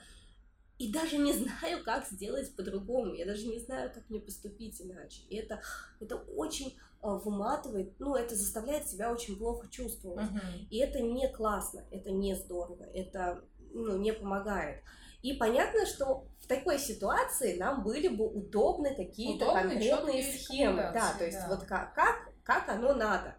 и 0.78 0.92
даже 0.92 1.18
не 1.18 1.32
знаю, 1.34 1.84
как 1.84 2.06
сделать 2.06 2.54
по-другому. 2.56 3.14
Я 3.14 3.26
даже 3.26 3.46
не 3.46 3.58
знаю, 3.58 3.92
как 3.92 4.08
мне 4.10 4.20
поступить 4.20 4.80
иначе. 4.80 5.22
И 5.28 5.36
это, 5.36 5.62
это 6.00 6.16
очень 6.16 6.76
а, 7.00 7.18
выматывает, 7.18 7.98
ну, 7.98 8.16
это 8.16 8.34
заставляет 8.34 8.88
себя 8.88 9.12
очень 9.12 9.36
плохо 9.36 9.68
чувствовать. 9.68 10.26
Mm-hmm. 10.26 10.68
И 10.70 10.78
это 10.78 11.00
не 11.00 11.28
классно, 11.28 11.84
это 11.90 12.10
не 12.10 12.34
здорово, 12.34 12.84
это 12.92 13.44
ну, 13.72 13.96
не 13.98 14.12
помогает. 14.12 14.82
И 15.22 15.32
понятно, 15.32 15.86
что 15.86 16.26
в 16.40 16.46
такой 16.46 16.78
ситуации 16.78 17.56
нам 17.56 17.82
были 17.82 18.08
бы 18.08 18.26
удобны 18.26 18.94
какие-то 18.94 19.52
конкретные 19.52 20.22
схемы. 20.22 20.90
Да, 20.92 21.14
то 21.16 21.24
есть 21.24 21.38
да. 21.38 21.48
вот 21.48 21.64
как, 21.64 21.94
как, 21.94 22.28
как 22.42 22.68
оно 22.68 22.94
надо. 22.94 23.34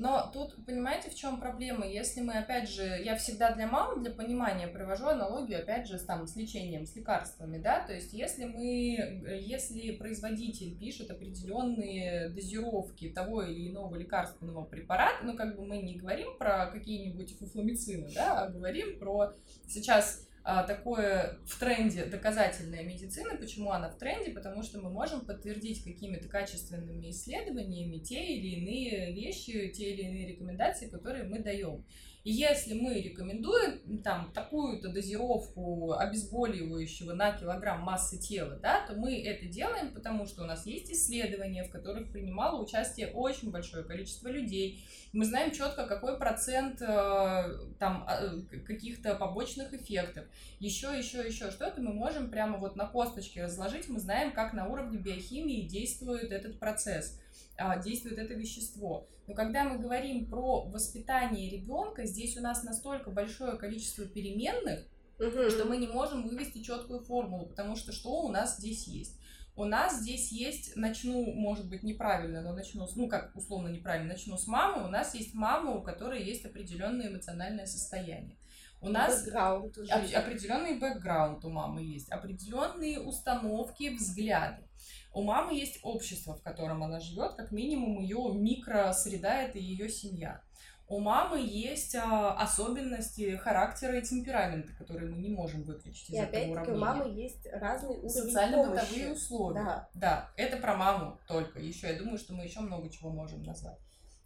Но 0.00 0.30
тут, 0.32 0.56
понимаете, 0.64 1.10
в 1.10 1.14
чем 1.14 1.38
проблема? 1.38 1.86
Если 1.86 2.22
мы, 2.22 2.32
опять 2.32 2.70
же, 2.70 2.82
я 3.04 3.16
всегда 3.16 3.52
для 3.52 3.66
мам, 3.66 4.02
для 4.02 4.10
понимания 4.10 4.66
привожу 4.66 5.08
аналогию, 5.08 5.58
опять 5.58 5.86
же, 5.86 5.98
с, 5.98 6.04
там, 6.04 6.26
с 6.26 6.36
лечением, 6.36 6.86
с 6.86 6.96
лекарствами, 6.96 7.58
да, 7.58 7.84
то 7.84 7.92
есть 7.92 8.14
если 8.14 8.46
мы, 8.46 9.22
если 9.42 9.92
производитель 9.92 10.74
пишет 10.78 11.10
определенные 11.10 12.30
дозировки 12.30 13.10
того 13.10 13.42
или 13.42 13.68
иного 13.70 13.94
лекарственного 13.96 14.64
препарата, 14.64 15.22
ну, 15.22 15.36
как 15.36 15.54
бы 15.54 15.66
мы 15.66 15.76
не 15.82 15.96
говорим 15.96 16.38
про 16.38 16.68
какие-нибудь 16.68 17.38
фуфломицины, 17.38 18.10
да, 18.14 18.44
а 18.44 18.48
говорим 18.48 18.98
про 18.98 19.34
сейчас 19.68 20.26
такое 20.42 21.38
в 21.46 21.58
тренде 21.58 22.04
доказательная 22.06 22.82
медицина. 22.82 23.36
Почему 23.36 23.70
она 23.70 23.88
в 23.90 23.98
тренде? 23.98 24.32
Потому 24.32 24.62
что 24.62 24.80
мы 24.80 24.90
можем 24.90 25.24
подтвердить 25.24 25.84
какими-то 25.84 26.28
качественными 26.28 27.10
исследованиями 27.10 27.98
те 27.98 28.24
или 28.26 28.60
иные 28.60 29.12
вещи, 29.12 29.68
те 29.68 29.92
или 29.92 30.02
иные 30.02 30.28
рекомендации, 30.28 30.88
которые 30.88 31.24
мы 31.24 31.40
даем. 31.40 31.84
И 32.22 32.32
если 32.32 32.74
мы 32.74 33.00
рекомендуем 33.00 34.02
там 34.02 34.30
такую-то 34.32 34.90
дозировку 34.90 35.92
обезболивающего 35.92 37.14
на 37.14 37.32
килограмм 37.32 37.80
массы 37.80 38.18
тела, 38.18 38.56
да, 38.56 38.86
то 38.86 38.94
мы 38.94 39.22
это 39.22 39.46
делаем, 39.46 39.94
потому 39.94 40.26
что 40.26 40.42
у 40.42 40.46
нас 40.46 40.66
есть 40.66 40.90
исследования, 40.90 41.64
в 41.64 41.70
которых 41.70 42.12
принимало 42.12 42.62
участие 42.62 43.08
очень 43.08 43.50
большое 43.50 43.84
количество 43.84 44.28
людей. 44.28 44.84
Мы 45.12 45.24
знаем 45.24 45.50
четко, 45.50 45.86
какой 45.86 46.18
процент 46.18 46.82
э, 46.82 47.58
там 47.78 48.06
э, 48.06 48.42
каких-то 48.66 49.14
побочных 49.14 49.72
эффектов. 49.72 50.26
Еще, 50.58 50.88
еще, 50.96 51.26
еще 51.26 51.50
что-то 51.50 51.80
мы 51.80 51.94
можем 51.94 52.30
прямо 52.30 52.58
вот 52.58 52.76
на 52.76 52.86
косточке 52.86 53.44
разложить. 53.44 53.88
Мы 53.88 53.98
знаем, 53.98 54.32
как 54.32 54.52
на 54.52 54.68
уровне 54.68 54.98
биохимии 54.98 55.62
действует 55.62 56.30
этот 56.32 56.60
процесс. 56.60 57.18
А, 57.60 57.78
действует 57.78 58.18
это 58.18 58.34
вещество. 58.34 59.06
Но 59.26 59.34
когда 59.34 59.64
мы 59.64 59.78
говорим 59.78 60.26
про 60.26 60.64
воспитание 60.64 61.50
ребенка, 61.50 62.06
здесь 62.06 62.36
у 62.36 62.40
нас 62.40 62.64
настолько 62.64 63.10
большое 63.10 63.56
количество 63.58 64.06
переменных, 64.06 64.86
угу. 65.18 65.50
что 65.50 65.66
мы 65.66 65.76
не 65.76 65.86
можем 65.86 66.26
вывести 66.26 66.62
четкую 66.62 67.00
формулу, 67.00 67.46
потому 67.46 67.76
что 67.76 67.92
что 67.92 68.22
у 68.22 68.28
нас 68.28 68.58
здесь 68.58 68.88
есть? 68.88 69.20
у 69.56 69.64
нас 69.64 70.00
здесь 70.00 70.32
есть, 70.32 70.76
начну, 70.76 71.32
может 71.32 71.68
быть, 71.68 71.82
неправильно, 71.82 72.40
но 72.40 72.54
начну, 72.54 72.88
ну, 72.96 73.08
как 73.08 73.36
условно 73.36 73.68
неправильно, 73.68 74.14
начну 74.14 74.38
с 74.38 74.46
мамы. 74.46 74.86
У 74.86 74.90
нас 74.90 75.14
есть 75.14 75.34
мама, 75.34 75.72
у 75.72 75.82
которой 75.82 76.22
есть 76.22 76.46
определенное 76.46 77.08
эмоциональное 77.08 77.66
состояние. 77.66 78.38
У 78.80 78.88
нас 78.88 79.24
бэкграунд 79.24 79.76
определенный 79.78 80.78
бэкграунд 80.78 81.44
у 81.44 81.50
мамы 81.50 81.82
есть, 81.82 82.10
определенные 82.10 83.00
установки, 83.00 83.90
взгляды. 83.90 84.62
У 85.12 85.22
мамы 85.22 85.54
есть 85.54 85.80
общество, 85.82 86.36
в 86.36 86.42
котором 86.42 86.82
она 86.82 87.00
живет, 87.00 87.34
как 87.34 87.50
минимум 87.50 88.00
ее 88.00 88.32
микросреда 88.34 89.42
это 89.42 89.58
ее 89.58 89.88
семья. 89.88 90.40
У 90.90 90.98
мамы 90.98 91.40
есть 91.40 91.94
а, 91.94 92.32
особенности 92.32 93.36
характера 93.36 93.98
и 93.98 94.02
темперамента, 94.02 94.72
которые 94.72 95.08
мы 95.08 95.18
не 95.18 95.28
можем 95.28 95.62
выключить 95.62 96.10
из 96.10 96.14
и 96.14 96.18
этого 96.18 96.50
уравнения. 96.50 96.76
у 96.76 96.80
мамы 96.80 97.08
есть 97.14 97.46
разные 97.52 97.92
уровни 97.92 98.08
Социально-бытовые 98.08 99.12
условия. 99.12 99.64
Да. 99.64 99.88
да, 99.94 100.30
это 100.36 100.56
про 100.56 100.74
маму 100.74 101.20
только. 101.28 101.60
Еще 101.60 101.86
я 101.86 101.96
думаю, 101.96 102.18
что 102.18 102.32
мы 102.32 102.42
еще 102.42 102.58
много 102.58 102.90
чего 102.90 103.10
можем 103.10 103.44
назвать. 103.44 103.78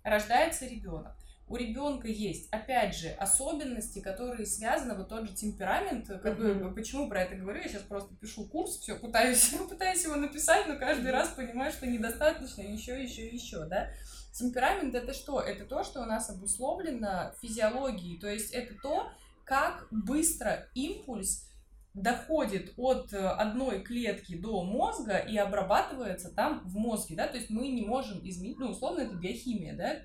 Рождается 0.02 0.64
ребенок. 0.64 1.14
У 1.47 1.57
ребенка 1.57 2.09
есть, 2.09 2.49
опять 2.53 2.97
же, 2.97 3.09
особенности, 3.11 3.99
которые 3.99 4.47
связаны, 4.47 4.95
вот 4.95 5.11
тот 5.11 5.29
же 5.29 5.35
темперамент, 5.35 6.07
как 6.07 6.39
бы, 6.39 6.73
почему 6.75 7.09
про 7.09 7.23
это 7.23 7.37
говорю, 7.37 7.61
я 7.61 7.69
сейчас 7.69 7.83
просто 7.83 8.15
пишу 8.17 8.47
курс, 8.47 8.79
все, 8.79 8.97
пытаюсь, 8.97 9.55
пытаюсь 9.69 10.05
его 10.05 10.17
написать, 10.17 10.67
но 10.67 10.79
каждый 10.79 11.11
раз 11.11 11.29
понимаю, 11.29 11.71
что 11.71 11.87
недостаточно, 11.87 12.63
еще, 12.63 13.03
еще, 13.03 13.29
еще, 13.29 13.67
да. 13.67 13.91
Темперамент 14.33 14.95
это 14.95 15.13
что? 15.13 15.41
Это 15.41 15.67
то, 15.67 15.85
что 15.85 16.01
у 16.01 16.07
нас 16.07 16.31
обусловлено 16.31 17.35
физиологией, 17.43 18.19
то 18.19 18.29
есть 18.29 18.53
это 18.53 18.75
то, 18.83 19.13
как 19.45 19.87
быстро 19.91 20.67
импульс 20.75 21.51
доходит 21.93 22.73
от 22.77 23.13
э, 23.13 23.19
одной 23.19 23.83
клетки 23.83 24.37
до 24.37 24.65
мозга 24.65 25.19
и 25.19 25.37
обрабатывается 25.37 26.35
там 26.35 26.63
в 26.65 26.75
мозге, 26.77 27.15
да, 27.17 27.29
то 27.29 27.37
есть 27.37 27.51
мы 27.51 27.69
не 27.69 27.83
можем 27.83 28.19
изменить, 28.27 28.59
ну, 28.59 28.71
условно, 28.71 29.03
это 29.03 29.15
биохимия, 29.15 29.77
да, 29.77 29.99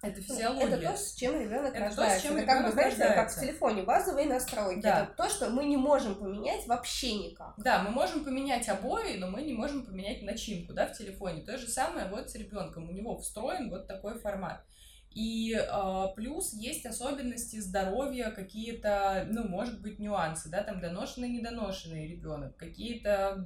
это 0.00 0.20
физиология. 0.20 0.76
Это 0.76 0.92
то, 0.92 0.96
с 0.96 1.14
чем 1.14 1.40
ребенок 1.40 1.74
это 1.74 1.86
рождается. 1.86 2.14
То, 2.14 2.20
с 2.20 2.22
чем 2.22 2.36
это 2.36 2.46
как 2.46 2.66
бы, 2.66 2.72
знаешь, 2.72 2.94
как 2.94 3.32
в 3.32 3.40
телефоне 3.40 3.82
базовые 3.82 4.26
настройки. 4.26 4.80
Да. 4.80 5.04
Это 5.04 5.12
то, 5.16 5.28
что 5.28 5.50
мы 5.50 5.64
не 5.64 5.76
можем 5.76 6.14
поменять 6.14 6.66
вообще 6.66 7.14
никак. 7.14 7.54
Да, 7.58 7.82
мы 7.82 7.90
можем 7.90 8.24
поменять 8.24 8.68
обои, 8.68 9.16
но 9.16 9.28
мы 9.28 9.42
не 9.42 9.54
можем 9.54 9.84
поменять 9.84 10.22
начинку, 10.22 10.72
да, 10.72 10.86
в 10.86 10.96
телефоне. 10.96 11.42
То 11.42 11.58
же 11.58 11.66
самое 11.66 12.08
вот 12.08 12.30
с 12.30 12.34
ребенком. 12.36 12.88
У 12.88 12.92
него 12.92 13.18
встроен 13.18 13.70
вот 13.70 13.88
такой 13.88 14.18
формат. 14.20 14.64
И 15.10 15.52
э, 15.52 16.04
плюс 16.14 16.52
есть 16.52 16.86
особенности 16.86 17.58
здоровья, 17.58 18.30
какие-то, 18.30 19.26
ну, 19.28 19.48
может 19.48 19.80
быть, 19.80 19.98
нюансы, 19.98 20.48
да, 20.48 20.62
там 20.62 20.80
доношенный, 20.80 21.28
недоношенный 21.28 22.06
ребенок, 22.06 22.56
какие-то, 22.56 23.44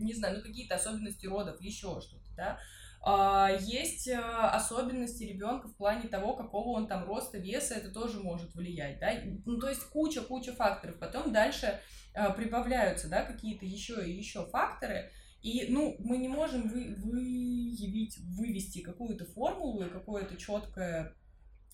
не 0.00 0.14
знаю, 0.14 0.38
ну, 0.38 0.42
какие-то 0.42 0.76
особенности 0.76 1.26
родов, 1.26 1.60
еще 1.60 2.00
что-то, 2.00 2.30
да. 2.36 2.58
А, 3.06 3.50
есть 3.60 4.08
э, 4.08 4.18
особенности 4.18 5.24
ребенка 5.24 5.68
в 5.68 5.76
плане 5.76 6.08
того, 6.08 6.34
какого 6.36 6.70
он 6.70 6.88
там 6.88 7.04
роста, 7.04 7.36
веса, 7.36 7.74
это 7.74 7.92
тоже 7.92 8.18
может 8.20 8.54
влиять, 8.54 8.98
да, 8.98 9.12
ну, 9.44 9.58
то 9.58 9.68
есть 9.68 9.82
куча-куча 9.90 10.54
факторов. 10.54 10.98
Потом 10.98 11.30
дальше 11.30 11.80
э, 12.14 12.32
прибавляются, 12.32 13.10
да, 13.10 13.24
какие-то 13.24 13.66
еще 13.66 14.02
и 14.06 14.10
еще 14.10 14.46
факторы, 14.46 15.10
и, 15.42 15.66
ну, 15.68 15.96
мы 15.98 16.16
не 16.16 16.28
можем 16.28 16.66
вы, 16.66 16.94
выявить, 16.94 18.16
вывести 18.20 18.80
какую-то 18.80 19.26
формулу 19.26 19.84
и 19.84 19.90
какое-то 19.90 20.36
четкое 20.38 21.14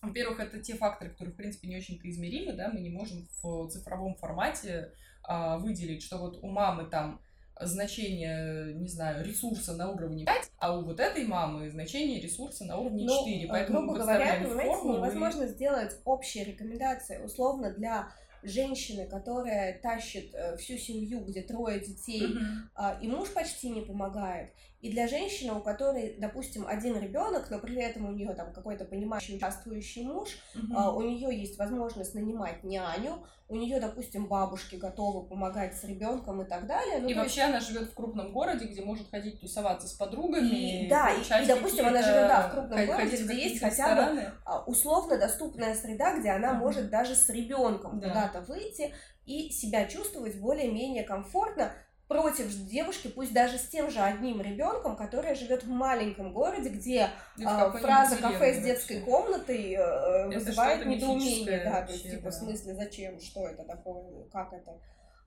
во-первых, 0.01 0.39
это 0.39 0.59
те 0.59 0.73
факторы, 0.73 1.11
которые, 1.11 1.33
в 1.33 1.37
принципе, 1.37 1.67
не 1.67 1.77
очень-то 1.77 2.09
измеримы, 2.09 2.53
да, 2.53 2.69
мы 2.69 2.79
не 2.79 2.89
можем 2.89 3.27
в 3.41 3.69
цифровом 3.69 4.15
формате 4.15 4.93
а, 5.23 5.59
выделить, 5.59 6.01
что 6.01 6.17
вот 6.17 6.39
у 6.41 6.49
мамы 6.49 6.89
там 6.89 7.21
значение, 7.63 8.73
не 8.73 8.87
знаю, 8.87 9.25
ресурса 9.25 9.73
на 9.73 9.91
уровне 9.91 10.25
5, 10.25 10.51
а 10.57 10.77
у 10.77 10.83
вот 10.83 10.99
этой 10.99 11.25
мамы 11.25 11.69
значение 11.69 12.19
ресурса 12.19 12.65
на 12.65 12.77
уровне 12.77 13.05
ну, 13.05 13.25
4. 13.25 13.47
Поэтому 13.47 13.79
грубо 13.79 13.99
говоря, 13.99 14.39
понимаете, 14.41 14.87
невозможно 14.87 15.47
сделать 15.47 15.97
общие 16.05 16.45
рекомендации. 16.45 17.23
Условно, 17.23 17.71
для 17.71 18.09
женщины, 18.43 19.07
которая 19.07 19.79
тащит 19.79 20.33
э, 20.33 20.57
всю 20.57 20.77
семью, 20.77 21.23
где 21.25 21.41
трое 21.41 21.79
детей, 21.79 22.27
uh-huh. 22.27 23.01
и 23.01 23.07
муж 23.07 23.33
почти 23.33 23.69
не 23.69 23.81
помогает, 23.81 24.51
и 24.81 24.89
для 24.89 25.07
женщины, 25.07 25.53
у 25.53 25.61
которой, 25.61 26.15
допустим, 26.17 26.65
один 26.67 26.99
ребенок, 26.99 27.51
но 27.51 27.59
при 27.59 27.75
этом 27.75 28.07
у 28.07 28.11
нее 28.11 28.33
там 28.33 28.51
какой-то 28.51 28.85
понимающий, 28.85 29.35
участвующий 29.35 30.03
муж, 30.03 30.29
uh-huh. 30.55 30.95
у 30.95 31.01
нее 31.01 31.39
есть 31.39 31.57
возможность 31.59 32.15
нанимать 32.15 32.63
няню, 32.63 33.23
у 33.51 33.55
нее, 33.57 33.81
допустим, 33.81 34.27
бабушки 34.27 34.77
готовы 34.77 35.27
помогать 35.27 35.75
с 35.75 35.83
ребенком 35.83 36.41
и 36.41 36.45
так 36.45 36.67
далее. 36.67 36.99
Ну, 36.99 37.09
и 37.09 37.13
вообще 37.13 37.41
есть... 37.41 37.49
она 37.49 37.59
живет 37.59 37.89
в 37.89 37.93
крупном 37.93 38.31
городе, 38.31 38.65
где 38.65 38.81
может 38.81 39.09
ходить 39.11 39.41
тусоваться 39.41 39.89
с 39.89 39.91
подругами. 39.91 40.85
И, 40.85 40.87
да, 40.87 41.11
и, 41.11 41.21
и, 41.21 41.45
допустим, 41.45 41.85
она 41.85 42.01
живет 42.01 42.29
да, 42.29 42.47
в 42.47 42.51
крупном 42.53 42.85
городе, 42.85 43.17
где 43.17 43.49
есть 43.49 43.59
хотя 43.59 43.93
бы 43.93 44.31
а, 44.45 44.63
условно 44.63 45.17
доступная 45.17 45.75
среда, 45.75 46.17
где 46.17 46.29
она 46.29 46.53
uh-huh. 46.53 46.59
может 46.59 46.89
даже 46.89 47.13
с 47.13 47.27
ребенком 47.27 47.99
да. 47.99 48.07
куда-то 48.07 48.30
выйти 48.39 48.93
и 49.25 49.49
себя 49.49 49.85
чувствовать 49.85 50.39
более-менее 50.39 51.03
комфортно 51.03 51.73
против 52.07 52.47
девушки, 52.67 53.07
пусть 53.07 53.33
даже 53.33 53.57
с 53.57 53.67
тем 53.67 53.89
же 53.89 53.99
одним 53.99 54.41
ребенком, 54.41 54.97
которая 54.97 55.33
живет 55.33 55.63
в 55.63 55.69
маленьком 55.69 56.33
городе, 56.33 56.69
где 56.69 57.09
э, 57.37 57.71
фраза 57.79 58.17
кафе 58.17 58.53
с 58.53 58.63
детской 58.63 58.99
вообще. 58.99 59.11
комнатой 59.11 59.73
э, 59.73 60.27
вызывает 60.27 60.85
недоумение, 60.85 61.63
да, 61.63 61.83
то 61.83 61.91
есть 61.91 62.09
типа 62.09 62.23
да. 62.23 62.29
в 62.29 62.33
смысле 62.33 62.75
зачем, 62.75 63.19
что 63.19 63.47
это 63.47 63.63
такое, 63.63 64.25
как 64.31 64.51
это. 64.53 64.77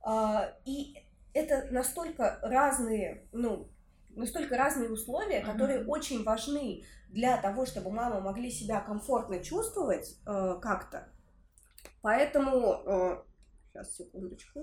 А, 0.03 0.53
и 0.67 0.95
это 1.33 1.69
настолько 1.71 2.38
разные, 2.43 3.29
ну, 3.33 3.69
настолько 4.11 4.57
разные 4.57 4.90
условия, 4.90 5.40
uh-huh. 5.40 5.53
которые 5.53 5.87
очень 5.87 6.23
важны 6.23 6.85
для 7.09 7.38
того, 7.38 7.64
чтобы 7.64 7.90
мамы 7.90 8.21
могли 8.21 8.51
себя 8.51 8.81
комфортно 8.81 9.43
чувствовать 9.43 10.19
э, 10.27 10.59
как-то. 10.61 11.09
Поэтому 12.05 12.83
э, 12.85 13.23
сейчас 13.73 13.97
секундочку 13.97 14.61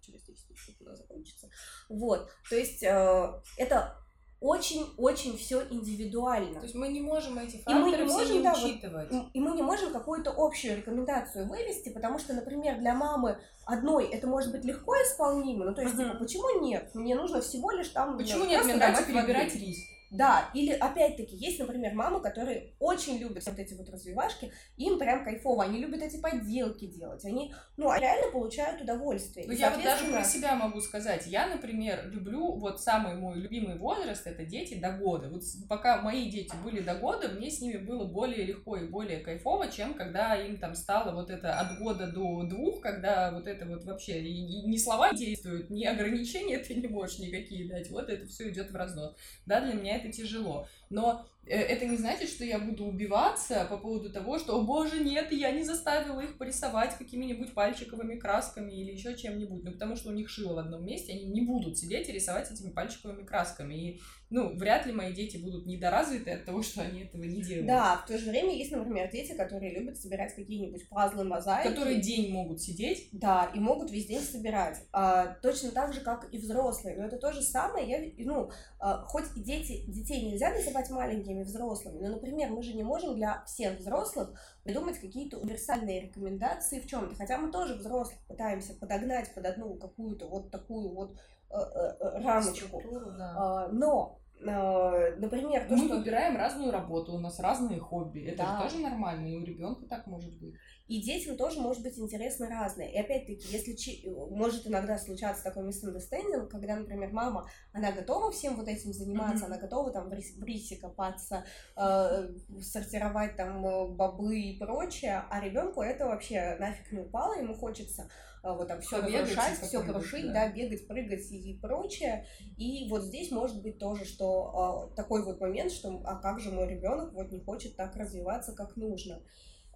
через 0.00 0.22
10 0.22 0.50
минут 0.50 0.82
она 0.86 0.94
закончится. 0.94 1.50
Вот, 1.88 2.30
то 2.48 2.54
есть 2.54 2.84
э, 2.84 3.42
это 3.56 3.96
очень-очень 4.38 5.36
все 5.36 5.66
индивидуально. 5.68 6.60
То 6.60 6.66
есть 6.66 6.76
мы 6.76 6.86
не 6.88 7.00
можем 7.00 7.36
эти 7.38 7.56
факторы 7.56 7.80
и 7.80 7.82
мы 7.82 7.90
не 7.90 8.04
можем, 8.04 8.42
да, 8.44 8.52
учитывать. 8.52 9.10
Вот, 9.10 9.30
и 9.34 9.40
мы 9.40 9.50
не 9.56 9.62
можем 9.62 9.92
какую-то 9.92 10.32
общую 10.36 10.76
рекомендацию 10.76 11.48
вывести, 11.48 11.88
потому 11.88 12.20
что, 12.20 12.34
например, 12.34 12.78
для 12.78 12.94
мамы 12.94 13.40
одной 13.64 14.06
это 14.06 14.28
может 14.28 14.52
быть 14.52 14.64
легко 14.64 14.94
исполнимо, 14.94 15.64
ну 15.64 15.74
то 15.74 15.82
есть, 15.82 15.96
uh-huh. 15.96 16.04
типа, 16.04 16.18
почему 16.18 16.60
нет? 16.60 16.94
Мне 16.94 17.16
нужно 17.16 17.40
всего 17.40 17.72
лишь 17.72 17.88
там... 17.88 18.16
Почему 18.16 18.44
нет? 18.44 18.64
Мне 18.64 18.76
нравится 18.76 19.02
перебирать 19.02 19.56
рис. 19.56 19.78
Да, 20.10 20.50
или 20.54 20.72
опять-таки 20.72 21.36
есть, 21.36 21.58
например, 21.58 21.94
мамы, 21.94 22.20
которые 22.20 22.74
очень 22.78 23.18
любят 23.18 23.44
вот 23.46 23.58
эти 23.58 23.74
вот 23.74 23.88
развивашки, 23.90 24.52
им 24.76 24.98
прям 24.98 25.24
кайфово, 25.24 25.64
они 25.64 25.78
любят 25.78 26.02
эти 26.02 26.16
подделки 26.20 26.86
делать, 26.86 27.24
они, 27.24 27.54
ну, 27.76 27.92
реально 27.94 28.30
получают 28.30 28.80
удовольствие. 28.80 29.46
Ну, 29.46 29.52
я 29.52 29.70
вот 29.70 29.82
даже 29.82 30.10
про 30.12 30.24
себя 30.24 30.54
могу 30.54 30.80
сказать, 30.80 31.26
я, 31.26 31.46
например, 31.46 32.08
люблю, 32.08 32.52
вот 32.52 32.80
самый 32.80 33.14
мой 33.14 33.36
любимый 33.36 33.76
возраст, 33.78 34.26
это 34.26 34.44
дети 34.44 34.74
до 34.74 34.92
года. 34.92 35.28
Вот 35.28 35.42
пока 35.68 36.00
мои 36.00 36.30
дети 36.30 36.54
были 36.64 36.80
до 36.80 36.94
года, 36.94 37.28
мне 37.28 37.50
с 37.50 37.60
ними 37.60 37.78
было 37.78 38.04
более 38.04 38.44
легко 38.44 38.76
и 38.76 38.88
более 38.88 39.20
кайфово, 39.20 39.68
чем 39.70 39.94
когда 39.94 40.34
им 40.36 40.58
там 40.58 40.74
стало 40.74 41.12
вот 41.12 41.30
это 41.30 41.58
от 41.58 41.78
года 41.78 42.06
до 42.06 42.44
двух, 42.44 42.80
когда 42.80 43.32
вот 43.32 43.46
это 43.46 43.66
вот 43.66 43.84
вообще 43.84 44.22
и, 44.22 44.62
не 44.66 44.78
слова 44.78 45.12
действуют, 45.12 45.70
ни 45.70 45.84
ограничения 45.84 46.58
ты 46.58 46.74
не 46.74 46.88
можешь 46.88 47.18
никакие 47.18 47.68
дать, 47.68 47.90
вот 47.90 48.08
это 48.08 48.26
все 48.26 48.50
идет 48.50 48.70
в 48.70 48.76
разнос. 48.76 49.16
Да, 49.46 49.60
для 49.60 49.74
меня 49.74 49.95
это 49.96 50.12
тяжело. 50.12 50.66
Но 50.90 51.26
это 51.46 51.86
не 51.86 51.96
значит, 51.96 52.28
что 52.28 52.44
я 52.44 52.58
буду 52.58 52.84
убиваться 52.86 53.66
по 53.70 53.78
поводу 53.78 54.10
того, 54.10 54.38
что, 54.38 54.58
о 54.58 54.62
боже, 54.62 55.02
нет, 55.02 55.30
я 55.30 55.52
не 55.52 55.62
заставила 55.62 56.20
их 56.20 56.38
порисовать 56.38 56.96
какими-нибудь 56.98 57.54
пальчиковыми 57.54 58.16
красками 58.16 58.72
или 58.72 58.92
еще 58.92 59.16
чем-нибудь. 59.16 59.62
Ну, 59.62 59.72
потому 59.72 59.94
что 59.94 60.10
у 60.10 60.12
них 60.12 60.28
шило 60.28 60.54
в 60.54 60.58
одном 60.58 60.84
месте, 60.84 61.12
они 61.12 61.26
не 61.26 61.42
будут 61.42 61.78
сидеть 61.78 62.08
и 62.08 62.12
рисовать 62.12 62.50
этими 62.50 62.70
пальчиковыми 62.70 63.22
красками. 63.24 63.74
И, 63.74 64.00
ну, 64.28 64.56
вряд 64.56 64.86
ли 64.86 64.92
мои 64.92 65.12
дети 65.12 65.36
будут 65.36 65.66
недоразвиты 65.66 66.32
от 66.32 66.44
того, 66.44 66.62
что 66.64 66.82
они 66.82 67.02
этого 67.02 67.22
не 67.22 67.40
делают. 67.42 67.68
Да, 67.68 67.96
в 67.98 68.08
то 68.08 68.18
же 68.18 68.30
время 68.30 68.56
есть, 68.56 68.72
например, 68.72 69.08
дети, 69.12 69.36
которые 69.36 69.72
любят 69.72 69.96
собирать 69.98 70.34
какие-нибудь 70.34 70.88
пазлы, 70.88 71.22
мозаики. 71.22 71.68
Которые 71.68 72.00
день 72.00 72.32
могут 72.32 72.60
сидеть. 72.60 73.08
Да, 73.12 73.52
и 73.54 73.60
могут 73.60 73.92
весь 73.92 74.06
день 74.06 74.20
собирать. 74.20 74.78
А, 74.92 75.36
точно 75.42 75.70
так 75.70 75.92
же, 75.92 76.00
как 76.00 76.28
и 76.32 76.38
взрослые. 76.38 76.96
Но 76.96 77.04
это 77.04 77.18
то 77.18 77.32
же 77.32 77.42
самое. 77.42 77.88
Я, 77.88 78.24
ну, 78.24 78.50
а, 78.80 79.04
хоть 79.04 79.26
и 79.36 79.40
дети, 79.40 79.84
детей 79.86 80.22
нельзя 80.22 80.50
называть 80.50 80.90
маленькими 80.90 81.35
взрослыми, 81.42 82.02
но 82.02 82.14
например, 82.14 82.50
мы 82.50 82.62
же 82.62 82.74
не 82.74 82.82
можем 82.82 83.14
для 83.14 83.44
всех 83.44 83.78
взрослых 83.78 84.38
придумать 84.64 84.98
какие-то 84.98 85.38
универсальные 85.38 86.00
рекомендации 86.00 86.80
в 86.80 86.86
чем-то. 86.86 87.14
Хотя 87.16 87.38
мы 87.38 87.50
тоже 87.50 87.74
взрослых 87.74 88.18
пытаемся 88.26 88.74
подогнать 88.74 89.34
под 89.34 89.46
одну 89.46 89.74
какую-то 89.74 90.28
вот 90.28 90.50
такую 90.50 90.94
вот 90.94 91.16
э, 91.50 91.56
э, 91.56 91.96
э 92.00 92.22
рамочку. 92.22 92.82
Да. 93.16 93.34
А, 93.36 93.68
но 93.68 94.18
например, 94.40 95.66
то, 95.66 95.76
Мы 95.76 95.86
что... 95.86 95.96
выбираем 95.96 96.36
разную 96.36 96.70
работу, 96.70 97.12
у 97.12 97.18
нас 97.18 97.40
разные 97.40 97.80
хобби. 97.80 98.20
Это 98.20 98.38
да. 98.38 98.56
же 98.56 98.62
тоже 98.64 98.82
нормально, 98.82 99.26
и 99.26 99.36
у 99.36 99.44
ребенка 99.44 99.86
так 99.86 100.06
может 100.06 100.38
быть. 100.38 100.54
И 100.88 101.02
детям 101.02 101.36
тоже 101.36 101.60
может 101.60 101.82
быть 101.82 101.98
интересно 101.98 102.48
разное. 102.48 102.86
И 102.88 102.96
опять-таки, 102.96 103.44
если 103.50 103.72
чи... 103.74 104.08
может 104.30 104.66
иногда 104.66 104.98
случаться 104.98 105.42
такой 105.42 105.68
misunderstanding, 105.68 106.48
когда, 106.48 106.76
например, 106.76 107.12
мама, 107.12 107.48
она 107.72 107.92
готова 107.92 108.30
всем 108.30 108.56
вот 108.56 108.68
этим 108.68 108.92
заниматься, 108.92 109.44
mm-hmm. 109.44 109.48
она 109.48 109.58
готова 109.58 109.90
там 109.90 110.08
в, 110.08 110.12
рис... 110.12 110.36
в 110.36 110.44
рисе 110.44 110.76
копаться, 110.76 111.44
э, 111.76 112.28
сортировать 112.60 113.36
там 113.36 113.66
э, 113.66 113.88
бобы 113.88 114.38
и 114.38 114.58
прочее, 114.58 115.24
а 115.28 115.40
ребенку 115.40 115.82
это 115.82 116.06
вообще 116.06 116.56
нафиг 116.60 116.92
не 116.92 117.00
упало, 117.00 117.34
ему 117.34 117.54
хочется 117.54 118.02
э, 118.02 118.35
вот 118.54 118.68
там 118.68 118.80
все 118.80 119.00
разрушать, 119.00 119.58
все 119.60 119.82
крушить, 119.82 120.26
да. 120.26 120.46
да, 120.46 120.52
бегать, 120.52 120.86
прыгать 120.86 121.30
и 121.30 121.58
прочее. 121.60 122.26
И 122.56 122.88
вот 122.88 123.04
здесь 123.04 123.30
может 123.30 123.62
быть 123.62 123.78
тоже, 123.78 124.04
что 124.04 124.90
э, 124.92 124.96
такой 124.96 125.24
вот 125.24 125.40
момент, 125.40 125.72
что 125.72 126.02
а 126.04 126.16
как 126.16 126.40
же 126.40 126.52
мой 126.52 126.68
ребенок 126.68 127.12
вот 127.12 127.30
не 127.30 127.40
хочет 127.40 127.76
так 127.76 127.96
развиваться, 127.96 128.54
как 128.54 128.76
нужно. 128.76 129.22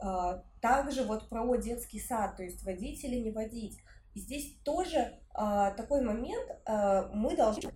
А, 0.01 0.43
также 0.61 1.05
вот 1.05 1.29
про 1.29 1.57
детский 1.57 2.01
сад, 2.01 2.37
то 2.37 2.43
есть 2.43 2.65
водить 2.65 3.05
или 3.05 3.17
не 3.17 3.31
водить. 3.31 3.79
И 4.15 4.21
здесь 4.21 4.57
тоже 4.65 5.19
а, 5.35 5.73
такой 5.73 6.03
момент, 6.03 6.51
а, 6.65 7.11
мы 7.13 7.37
должны 7.37 7.71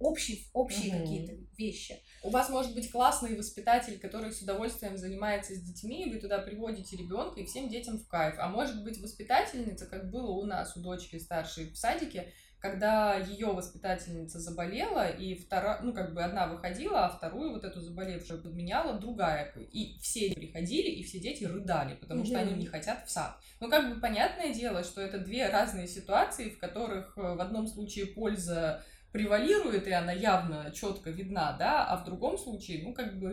общие, 0.00 0.38
общие 0.52 0.94
угу. 0.94 1.02
какие-то 1.02 1.34
вещи. 1.56 2.00
У 2.22 2.30
вас 2.30 2.48
может 2.48 2.74
быть 2.74 2.90
классный 2.90 3.36
воспитатель, 3.36 3.98
который 4.00 4.32
с 4.32 4.40
удовольствием 4.40 4.96
занимается 4.96 5.54
с 5.54 5.60
детьми, 5.60 6.04
и 6.04 6.10
вы 6.10 6.18
туда 6.18 6.38
приводите 6.38 6.96
ребенка, 6.96 7.40
и 7.40 7.44
всем 7.44 7.68
детям 7.68 7.98
в 7.98 8.08
кайф. 8.08 8.34
А 8.38 8.48
может 8.48 8.82
быть 8.82 9.00
воспитательница, 9.00 9.86
как 9.86 10.10
было 10.10 10.30
у 10.30 10.44
нас, 10.46 10.76
у 10.76 10.80
дочки 10.80 11.18
старшей 11.18 11.70
в 11.70 11.76
садике, 11.76 12.32
когда 12.60 13.16
ее 13.16 13.46
воспитательница 13.46 14.38
заболела, 14.38 15.08
и 15.08 15.34
вторая, 15.34 15.80
ну, 15.82 15.94
как 15.94 16.12
бы 16.12 16.22
одна 16.22 16.46
выходила, 16.46 17.06
а 17.06 17.08
вторую 17.08 17.52
вот 17.52 17.64
эту 17.64 17.80
заболевшую 17.80 18.42
подменяла 18.42 18.98
другая. 18.98 19.52
И 19.72 19.98
все 20.00 20.32
приходили, 20.34 20.90
и 20.90 21.02
все 21.02 21.18
дети 21.20 21.44
рыдали, 21.44 21.94
потому 21.94 22.22
mm-hmm. 22.22 22.26
что 22.26 22.38
они 22.38 22.54
не 22.54 22.66
хотят 22.66 23.06
в 23.06 23.10
сад. 23.10 23.38
Ну, 23.60 23.70
как 23.70 23.94
бы 23.94 23.98
понятное 23.98 24.52
дело, 24.52 24.84
что 24.84 25.00
это 25.00 25.18
две 25.18 25.48
разные 25.48 25.88
ситуации, 25.88 26.50
в 26.50 26.58
которых 26.58 27.16
э, 27.16 27.22
в 27.22 27.40
одном 27.40 27.66
случае 27.66 28.06
польза 28.06 28.84
превалирует, 29.12 29.86
и 29.88 29.92
она 29.92 30.12
явно 30.12 30.70
четко 30.72 31.10
видна, 31.10 31.56
да, 31.58 31.84
а 31.86 31.96
в 31.96 32.04
другом 32.04 32.38
случае, 32.38 32.82
ну, 32.84 32.94
как 32.94 33.18
бы, 33.18 33.32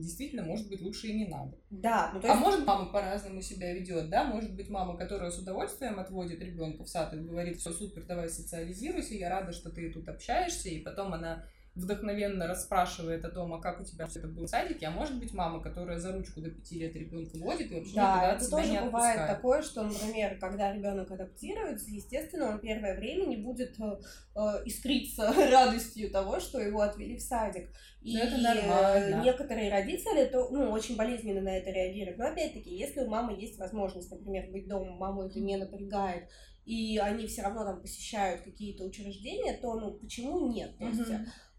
действительно, 0.00 0.44
может 0.44 0.68
быть, 0.68 0.80
лучше 0.80 1.08
и 1.08 1.14
не 1.14 1.26
надо. 1.26 1.58
Да. 1.70 2.10
Ну, 2.14 2.20
то 2.20 2.28
а 2.28 2.30
есть... 2.30 2.42
А 2.42 2.44
может, 2.44 2.66
мама 2.66 2.92
по-разному 2.92 3.42
себя 3.42 3.72
ведет, 3.74 4.08
да, 4.08 4.24
может 4.24 4.54
быть, 4.54 4.68
мама, 4.68 4.96
которая 4.96 5.30
с 5.30 5.38
удовольствием 5.38 5.98
отводит 5.98 6.40
ребенка 6.40 6.84
в 6.84 6.88
сад 6.88 7.12
и 7.14 7.18
говорит, 7.18 7.58
все 7.58 7.72
супер, 7.72 8.04
давай 8.04 8.28
социализируйся, 8.28 9.14
я 9.14 9.28
рада, 9.28 9.52
что 9.52 9.70
ты 9.70 9.92
тут 9.92 10.08
общаешься, 10.08 10.68
и 10.68 10.80
потом 10.80 11.12
она 11.12 11.44
вдохновенно 11.76 12.46
расспрашивает 12.46 13.24
о 13.24 13.30
том, 13.30 13.52
а 13.52 13.60
как 13.60 13.80
у 13.80 13.84
тебя 13.84 14.06
все 14.06 14.20
это 14.20 14.28
было 14.28 14.46
в 14.46 14.50
садике, 14.50 14.86
а 14.86 14.90
может 14.90 15.18
быть 15.18 15.34
мама, 15.34 15.62
которая 15.62 15.98
за 15.98 16.12
ручку 16.12 16.40
до 16.40 16.50
пяти 16.50 16.78
лет 16.78 16.96
ребенка 16.96 17.36
водит 17.36 17.70
и 17.70 17.74
вообще 17.74 17.94
да, 17.94 18.32
это 18.32 18.50
тоже 18.50 18.70
не 18.70 18.80
бывает 18.80 19.26
такое, 19.26 19.62
что, 19.62 19.82
например, 19.82 20.38
когда 20.40 20.72
ребенок 20.72 21.10
адаптируется, 21.10 21.90
естественно, 21.90 22.48
он 22.48 22.60
первое 22.60 22.96
время 22.96 23.26
не 23.26 23.36
будет 23.36 23.78
э, 23.78 23.98
э 24.34 24.62
искриться 24.64 25.32
радостью 25.50 26.10
того, 26.10 26.40
что 26.40 26.60
его 26.60 26.80
отвели 26.80 27.16
в 27.16 27.20
садик. 27.20 27.68
И 28.00 28.16
Но 28.16 28.22
это 28.22 28.36
нормально. 28.38 29.22
некоторые 29.22 29.70
родители 29.70 30.24
то, 30.26 30.48
ну, 30.50 30.70
очень 30.70 30.96
болезненно 30.96 31.42
на 31.42 31.58
это 31.58 31.70
реагируют. 31.70 32.18
Но 32.18 32.26
опять-таки, 32.26 32.74
если 32.74 33.00
у 33.00 33.08
мамы 33.08 33.38
есть 33.38 33.58
возможность, 33.58 34.10
например, 34.10 34.50
быть 34.50 34.68
дома, 34.68 34.92
маму 34.92 35.24
это 35.24 35.40
не 35.40 35.56
напрягает, 35.56 36.28
и 36.66 36.98
они 36.98 37.26
все 37.26 37.42
равно 37.42 37.64
там 37.64 37.80
посещают 37.80 38.42
какие-то 38.42 38.84
учреждения, 38.84 39.56
то 39.60 39.78
ну 39.78 39.92
почему 39.92 40.52
нет? 40.52 40.76
То 40.78 40.84
есть 40.86 41.10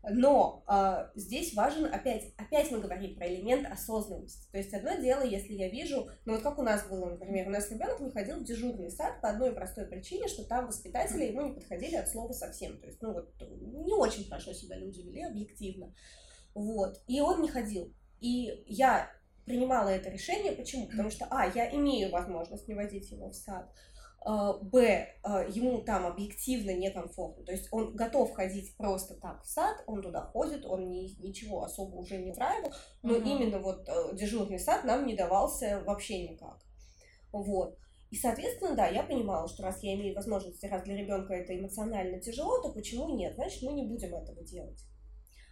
но 0.10 0.64
э, 0.68 1.10
здесь 1.16 1.54
важен 1.54 1.86
опять, 1.86 2.34
опять 2.38 2.72
мы 2.72 2.80
говорим 2.80 3.16
про 3.16 3.28
элемент 3.28 3.66
осознанности. 3.72 4.50
То 4.52 4.58
есть 4.58 4.74
одно 4.74 4.96
дело, 4.96 5.24
если 5.24 5.54
я 5.54 5.70
вижу, 5.70 6.08
ну 6.26 6.34
вот 6.34 6.44
как 6.44 6.58
у 6.60 6.64
нас 6.64 6.88
было, 6.88 7.10
например, 7.10 7.48
у 7.48 7.52
нас 7.52 7.70
ребенок 7.72 8.00
не 8.00 8.12
ходил 8.12 8.38
в 8.38 8.44
дежурный 8.44 8.92
сад 8.92 9.22
по 9.22 9.30
одной 9.30 9.54
простой 9.54 9.86
причине, 9.86 10.28
что 10.28 10.44
там 10.44 10.68
воспитатели 10.68 11.26
ему 11.26 11.42
не 11.42 11.54
подходили 11.54 11.96
от 11.96 12.10
слова 12.10 12.32
совсем. 12.32 12.78
То 12.80 12.88
есть, 12.88 13.02
ну 13.02 13.14
вот 13.14 13.34
не 13.40 13.94
очень 13.94 14.28
хорошо 14.28 14.54
себя 14.54 14.78
люди 14.78 15.02
вели 15.02 15.24
объективно. 15.24 15.94
Вот. 16.54 17.02
И 17.08 17.22
он 17.22 17.42
не 17.42 17.50
ходил. 17.50 17.94
И 18.20 18.64
я 18.68 19.12
принимала 19.48 19.90
это 19.90 20.10
решение. 20.10 20.52
Почему? 20.52 20.88
Потому 20.88 21.10
что, 21.10 21.26
а, 21.32 21.48
я 21.48 21.74
имею 21.74 22.12
возможность 22.12 22.68
не 22.68 22.76
возить 22.76 23.10
его 23.10 23.30
в 23.30 23.36
сад. 23.36 23.68
А, 24.20 24.54
б, 24.54 25.08
а, 25.24 25.46
ему 25.48 25.82
там 25.82 26.06
объективно 26.06 26.72
некомфортно, 26.72 27.46
то 27.46 27.54
есть 27.54 27.70
он 27.72 27.96
готов 27.96 28.34
ходить 28.34 28.76
просто 28.76 29.16
так 29.16 29.44
в 29.44 29.48
сад, 29.48 29.78
он 29.88 30.02
туда 30.02 30.22
ходит, 30.22 30.66
он 30.66 30.90
ни, 30.90 31.10
ничего 31.22 31.64
особо 31.64 31.96
уже 31.96 32.18
не 32.18 32.32
устраивал, 32.32 32.74
но 33.04 33.16
угу. 33.16 33.26
именно 33.26 33.60
вот 33.60 33.88
э, 33.88 34.16
дежурный 34.16 34.60
сад 34.60 34.84
нам 34.84 35.06
не 35.06 35.16
давался 35.16 35.82
вообще 35.86 36.28
никак. 36.28 36.60
Вот. 37.32 37.78
И, 38.10 38.16
соответственно, 38.18 38.76
да, 38.76 38.88
я 38.88 39.04
понимала, 39.04 39.48
что 39.48 39.64
раз 39.64 39.82
я 39.84 39.94
имею 39.94 40.16
возможность, 40.16 40.64
раз 40.64 40.84
для 40.84 40.98
ребенка 40.98 41.34
это 41.34 41.58
эмоционально 41.58 42.20
тяжело, 42.20 42.62
то 42.62 42.74
почему 42.74 43.16
нет? 43.16 43.36
Значит, 43.36 43.64
мы 43.64 43.74
не 43.74 43.84
будем 43.84 44.14
этого 44.14 44.44
делать. 44.44 44.84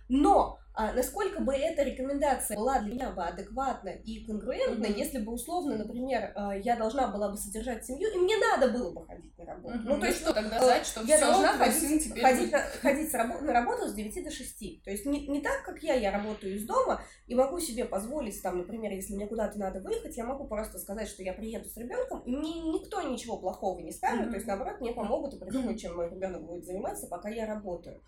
Но 0.08 0.60
а 0.78 0.92
насколько 0.92 1.40
бы 1.40 1.54
эта 1.54 1.84
рекомендация 1.84 2.58
была 2.58 2.80
для 2.80 2.94
меня 2.94 3.12
бы 3.12 3.24
адекватна 3.24 3.90
и 3.90 4.26
конгруентна, 4.26 4.86
mm-hmm. 4.86 4.98
если 4.98 5.20
бы 5.20 5.32
условно, 5.32 5.78
например, 5.78 6.34
а, 6.36 6.54
я 6.54 6.76
должна 6.76 7.08
была 7.08 7.30
бы 7.30 7.38
содержать 7.38 7.86
семью, 7.86 8.10
и 8.10 8.18
мне 8.18 8.36
надо 8.38 8.68
было 8.74 8.92
бы 8.92 9.06
ходить 9.06 9.38
на 9.38 9.46
работу. 9.46 9.74
Mm-hmm. 9.74 9.86
Ну, 9.86 10.00
то 10.02 10.06
есть, 10.06 10.20
что 10.20 10.34
тогда 10.34 10.58
сказать, 10.58 10.86
что 10.86 11.02
я 11.04 11.18
должна 11.18 11.54
ходить, 11.54 12.22
ходить, 12.22 12.52
на, 12.52 12.60
ходить 12.60 13.14
рабо- 13.14 13.42
на 13.42 13.54
работу 13.54 13.88
с 13.88 13.94
9 13.94 14.24
до 14.26 14.32
6. 14.32 14.84
То 14.84 14.92
есть 14.92 15.06
не, 15.06 15.26
не 15.28 15.40
так, 15.40 15.64
как 15.64 15.82
я, 15.82 15.94
я 15.94 16.12
работаю 16.12 16.56
из 16.56 16.66
дома 16.66 17.02
и 17.28 17.36
могу 17.36 17.60
себе 17.60 17.86
позволить, 17.86 18.42
там, 18.42 18.58
например, 18.58 18.92
если 18.92 19.16
мне 19.16 19.28
куда-то 19.28 19.58
надо 19.58 19.80
выехать, 19.80 20.18
я 20.18 20.26
могу 20.26 20.46
просто 20.46 20.78
сказать, 20.78 21.08
что 21.08 21.24
я 21.24 21.32
приеду 21.32 21.70
с 21.70 21.78
ребенком, 21.78 22.20
и 22.26 22.36
мне 22.36 22.60
никто 22.74 23.02
ничего 23.02 23.38
плохого 23.38 23.80
не 23.80 23.94
скажет, 23.94 24.28
mm-hmm. 24.28 24.30
то 24.30 24.36
есть 24.36 24.48
наоборот, 24.48 24.82
мне 24.82 24.92
помогут 24.92 25.36
и 25.36 25.40
придумают, 25.40 25.80
чем 25.80 25.96
мой 25.96 26.10
ребенок 26.10 26.44
будет 26.44 26.66
заниматься, 26.66 27.08
пока 27.08 27.30
я 27.30 27.46
работаю. 27.46 28.02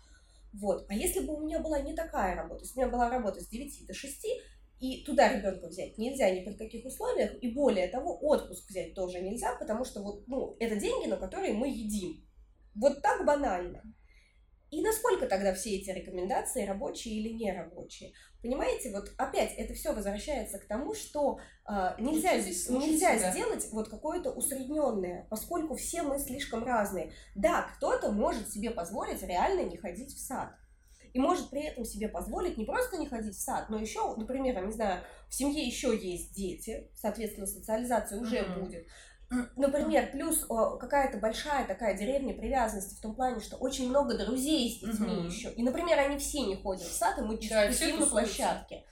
Вот. 0.52 0.86
А 0.88 0.94
если 0.94 1.20
бы 1.20 1.34
у 1.34 1.40
меня 1.40 1.60
была 1.60 1.80
не 1.80 1.94
такая 1.94 2.34
работа, 2.34 2.64
если 2.64 2.78
у 2.78 2.82
меня 2.82 2.92
была 2.92 3.10
работа 3.10 3.40
с 3.40 3.48
9 3.48 3.86
до 3.86 3.94
6, 3.94 4.26
и 4.80 5.04
туда 5.04 5.32
ребенка 5.32 5.66
взять 5.66 5.98
нельзя 5.98 6.30
ни 6.30 6.44
при 6.44 6.54
каких 6.54 6.84
условиях, 6.84 7.32
и 7.42 7.50
более 7.52 7.88
того, 7.88 8.16
отпуск 8.20 8.68
взять 8.70 8.94
тоже 8.94 9.20
нельзя, 9.20 9.56
потому 9.56 9.84
что 9.84 10.02
вот, 10.02 10.26
ну, 10.28 10.56
это 10.60 10.76
деньги, 10.76 11.08
на 11.08 11.16
которые 11.16 11.52
мы 11.52 11.68
едим. 11.68 12.24
Вот 12.74 13.02
так 13.02 13.26
банально. 13.26 13.82
И 14.70 14.82
насколько 14.82 15.26
тогда 15.26 15.54
все 15.54 15.76
эти 15.76 15.90
рекомендации 15.90 16.66
рабочие 16.66 17.14
или 17.14 17.32
нерабочие? 17.32 18.12
Понимаете, 18.42 18.92
вот 18.92 19.10
опять 19.16 19.54
это 19.56 19.72
все 19.74 19.94
возвращается 19.94 20.58
к 20.58 20.66
тому, 20.66 20.94
что 20.94 21.40
э, 21.68 21.94
нельзя, 21.98 22.34
нельзя 22.36 23.30
сделать 23.30 23.66
вот 23.72 23.88
какое-то 23.88 24.30
усредненное, 24.30 25.26
поскольку 25.30 25.74
все 25.74 26.02
мы 26.02 26.18
слишком 26.18 26.64
разные. 26.64 27.12
Да, 27.34 27.62
кто-то 27.76 28.12
может 28.12 28.50
себе 28.50 28.70
позволить 28.70 29.22
реально 29.22 29.62
не 29.62 29.78
ходить 29.78 30.14
в 30.14 30.18
сад. 30.18 30.50
И 31.14 31.18
может 31.18 31.48
при 31.48 31.62
этом 31.62 31.84
себе 31.84 32.08
позволить 32.08 32.58
не 32.58 32.66
просто 32.66 32.98
не 32.98 33.06
ходить 33.06 33.34
в 33.34 33.40
сад, 33.40 33.70
но 33.70 33.78
еще, 33.78 34.14
например, 34.16 34.54
я 34.54 34.60
не 34.60 34.72
знаю, 34.72 35.02
в 35.28 35.34
семье 35.34 35.66
еще 35.66 35.96
есть 35.96 36.34
дети, 36.34 36.90
соответственно, 36.94 37.46
социализация 37.46 38.20
уже 38.20 38.36
mm-hmm. 38.36 38.60
будет. 38.60 38.86
Например, 39.56 40.10
плюс 40.10 40.46
какая-то 40.80 41.18
большая 41.18 41.66
такая 41.66 41.96
деревня 41.96 42.34
привязанности 42.34 42.94
в 42.94 43.00
том 43.00 43.14
плане, 43.14 43.40
что 43.40 43.56
очень 43.56 43.88
много 43.88 44.16
друзей 44.16 44.70
с 44.70 44.80
детьми 44.80 45.18
угу. 45.18 45.26
еще. 45.26 45.50
И, 45.50 45.62
например, 45.62 45.98
они 45.98 46.18
все 46.18 46.40
не 46.40 46.56
ходят 46.56 46.86
в 46.86 46.92
сад, 46.92 47.18
и 47.18 47.22
мы 47.22 47.38
да, 47.48 47.70
сидим 47.70 48.00
на 48.00 48.06
площадке. 48.06 48.84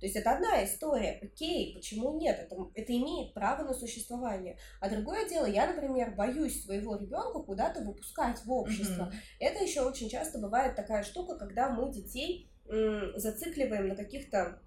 То 0.00 0.06
есть 0.06 0.16
это 0.16 0.32
одна 0.32 0.64
история. 0.64 1.18
Окей, 1.22 1.74
почему 1.74 2.18
нет? 2.18 2.38
Это, 2.38 2.56
это 2.74 2.96
имеет 2.96 3.34
право 3.34 3.64
на 3.64 3.74
существование. 3.74 4.56
А 4.80 4.88
другое 4.88 5.28
дело, 5.28 5.44
я, 5.44 5.66
например, 5.66 6.14
боюсь 6.14 6.64
своего 6.64 6.96
ребенка 6.96 7.40
куда-то 7.40 7.82
выпускать 7.82 8.42
в 8.44 8.50
общество. 8.50 9.10
mm 9.12 9.16
Это 9.40 9.62
еще 9.62 9.82
очень 9.82 10.08
часто 10.08 10.38
бывает 10.38 10.74
такая 10.74 11.04
штука, 11.04 11.36
когда 11.36 11.68
мы 11.68 11.92
детей 11.92 12.50
м, 12.66 13.12
зацикливаем 13.18 13.88
на 13.88 13.96
каких-то 13.96 14.60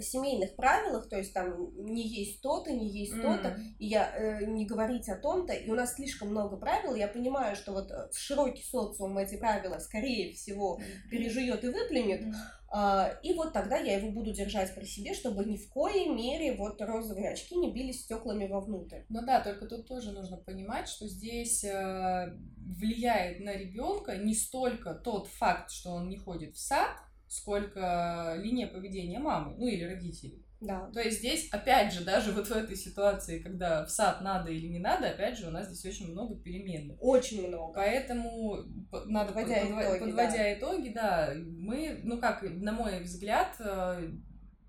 семейных 0.00 0.56
правилах, 0.56 1.08
то 1.08 1.16
есть 1.16 1.32
там 1.32 1.70
не 1.76 2.06
есть 2.06 2.40
то-то, 2.42 2.72
не 2.72 2.88
есть 2.88 3.14
mm. 3.14 3.22
то-то, 3.22 3.60
и 3.78 3.86
я 3.86 4.10
э, 4.14 4.44
не 4.44 4.66
говорить 4.66 5.08
о 5.08 5.16
том-то, 5.16 5.52
и 5.52 5.70
у 5.70 5.74
нас 5.74 5.94
слишком 5.94 6.28
много 6.28 6.56
правил, 6.56 6.94
я 6.94 7.08
понимаю, 7.08 7.56
что 7.56 7.72
вот 7.72 7.90
э, 7.90 8.08
широкий 8.12 8.62
социум 8.62 9.18
эти 9.18 9.36
правила, 9.36 9.78
скорее 9.78 10.32
всего, 10.32 10.80
пережует 11.10 11.64
и 11.64 11.68
выплюнет, 11.68 12.22
mm. 12.22 12.32
э, 12.74 13.18
и 13.22 13.34
вот 13.34 13.52
тогда 13.52 13.76
я 13.76 13.98
его 13.98 14.10
буду 14.10 14.32
держать 14.32 14.74
при 14.74 14.84
себе, 14.84 15.14
чтобы 15.14 15.44
ни 15.44 15.56
в 15.56 15.70
коей 15.70 16.08
мере 16.08 16.56
вот 16.56 16.80
розовые 16.80 17.30
очки 17.30 17.56
не 17.56 17.72
бились 17.72 18.02
стеклами 18.02 18.46
вовнутрь. 18.46 19.02
Ну 19.08 19.22
да, 19.24 19.40
только 19.40 19.66
тут 19.66 19.86
тоже 19.86 20.12
нужно 20.12 20.36
понимать, 20.36 20.88
что 20.88 21.06
здесь 21.06 21.64
э, 21.64 22.36
влияет 22.56 23.40
на 23.40 23.54
ребенка 23.54 24.16
не 24.16 24.34
столько 24.34 24.94
тот 24.94 25.28
факт, 25.28 25.70
что 25.70 25.90
он 25.90 26.08
не 26.08 26.16
ходит 26.16 26.54
в 26.54 26.60
сад, 26.60 26.90
сколько 27.28 28.36
линия 28.38 28.66
поведения 28.66 29.18
мамы, 29.18 29.54
ну 29.58 29.66
или 29.66 29.84
родителей. 29.84 30.44
Да. 30.60 30.90
То 30.92 31.00
есть 31.00 31.18
здесь, 31.18 31.48
опять 31.52 31.92
же, 31.92 32.04
даже 32.04 32.32
вот 32.32 32.48
в 32.48 32.52
этой 32.52 32.74
ситуации, 32.74 33.38
когда 33.38 33.84
в 33.84 33.90
сад 33.90 34.20
надо 34.22 34.50
или 34.50 34.66
не 34.66 34.80
надо, 34.80 35.08
опять 35.10 35.38
же, 35.38 35.46
у 35.46 35.50
нас 35.50 35.68
здесь 35.68 35.94
очень 35.94 36.10
много 36.10 36.34
переменных. 36.34 36.96
Очень 37.00 37.46
много. 37.46 37.74
Поэтому 37.74 38.64
надо, 39.06 39.32
подводя, 39.32 39.60
под, 39.60 39.70
итоги, 39.70 39.98
подводя 40.00 40.32
да. 40.32 40.54
итоги, 40.54 40.88
да, 40.88 41.32
мы, 41.36 42.00
ну 42.02 42.18
как, 42.18 42.42
на 42.42 42.72
мой 42.72 43.00
взгляд, 43.00 43.54
э, 43.60 44.10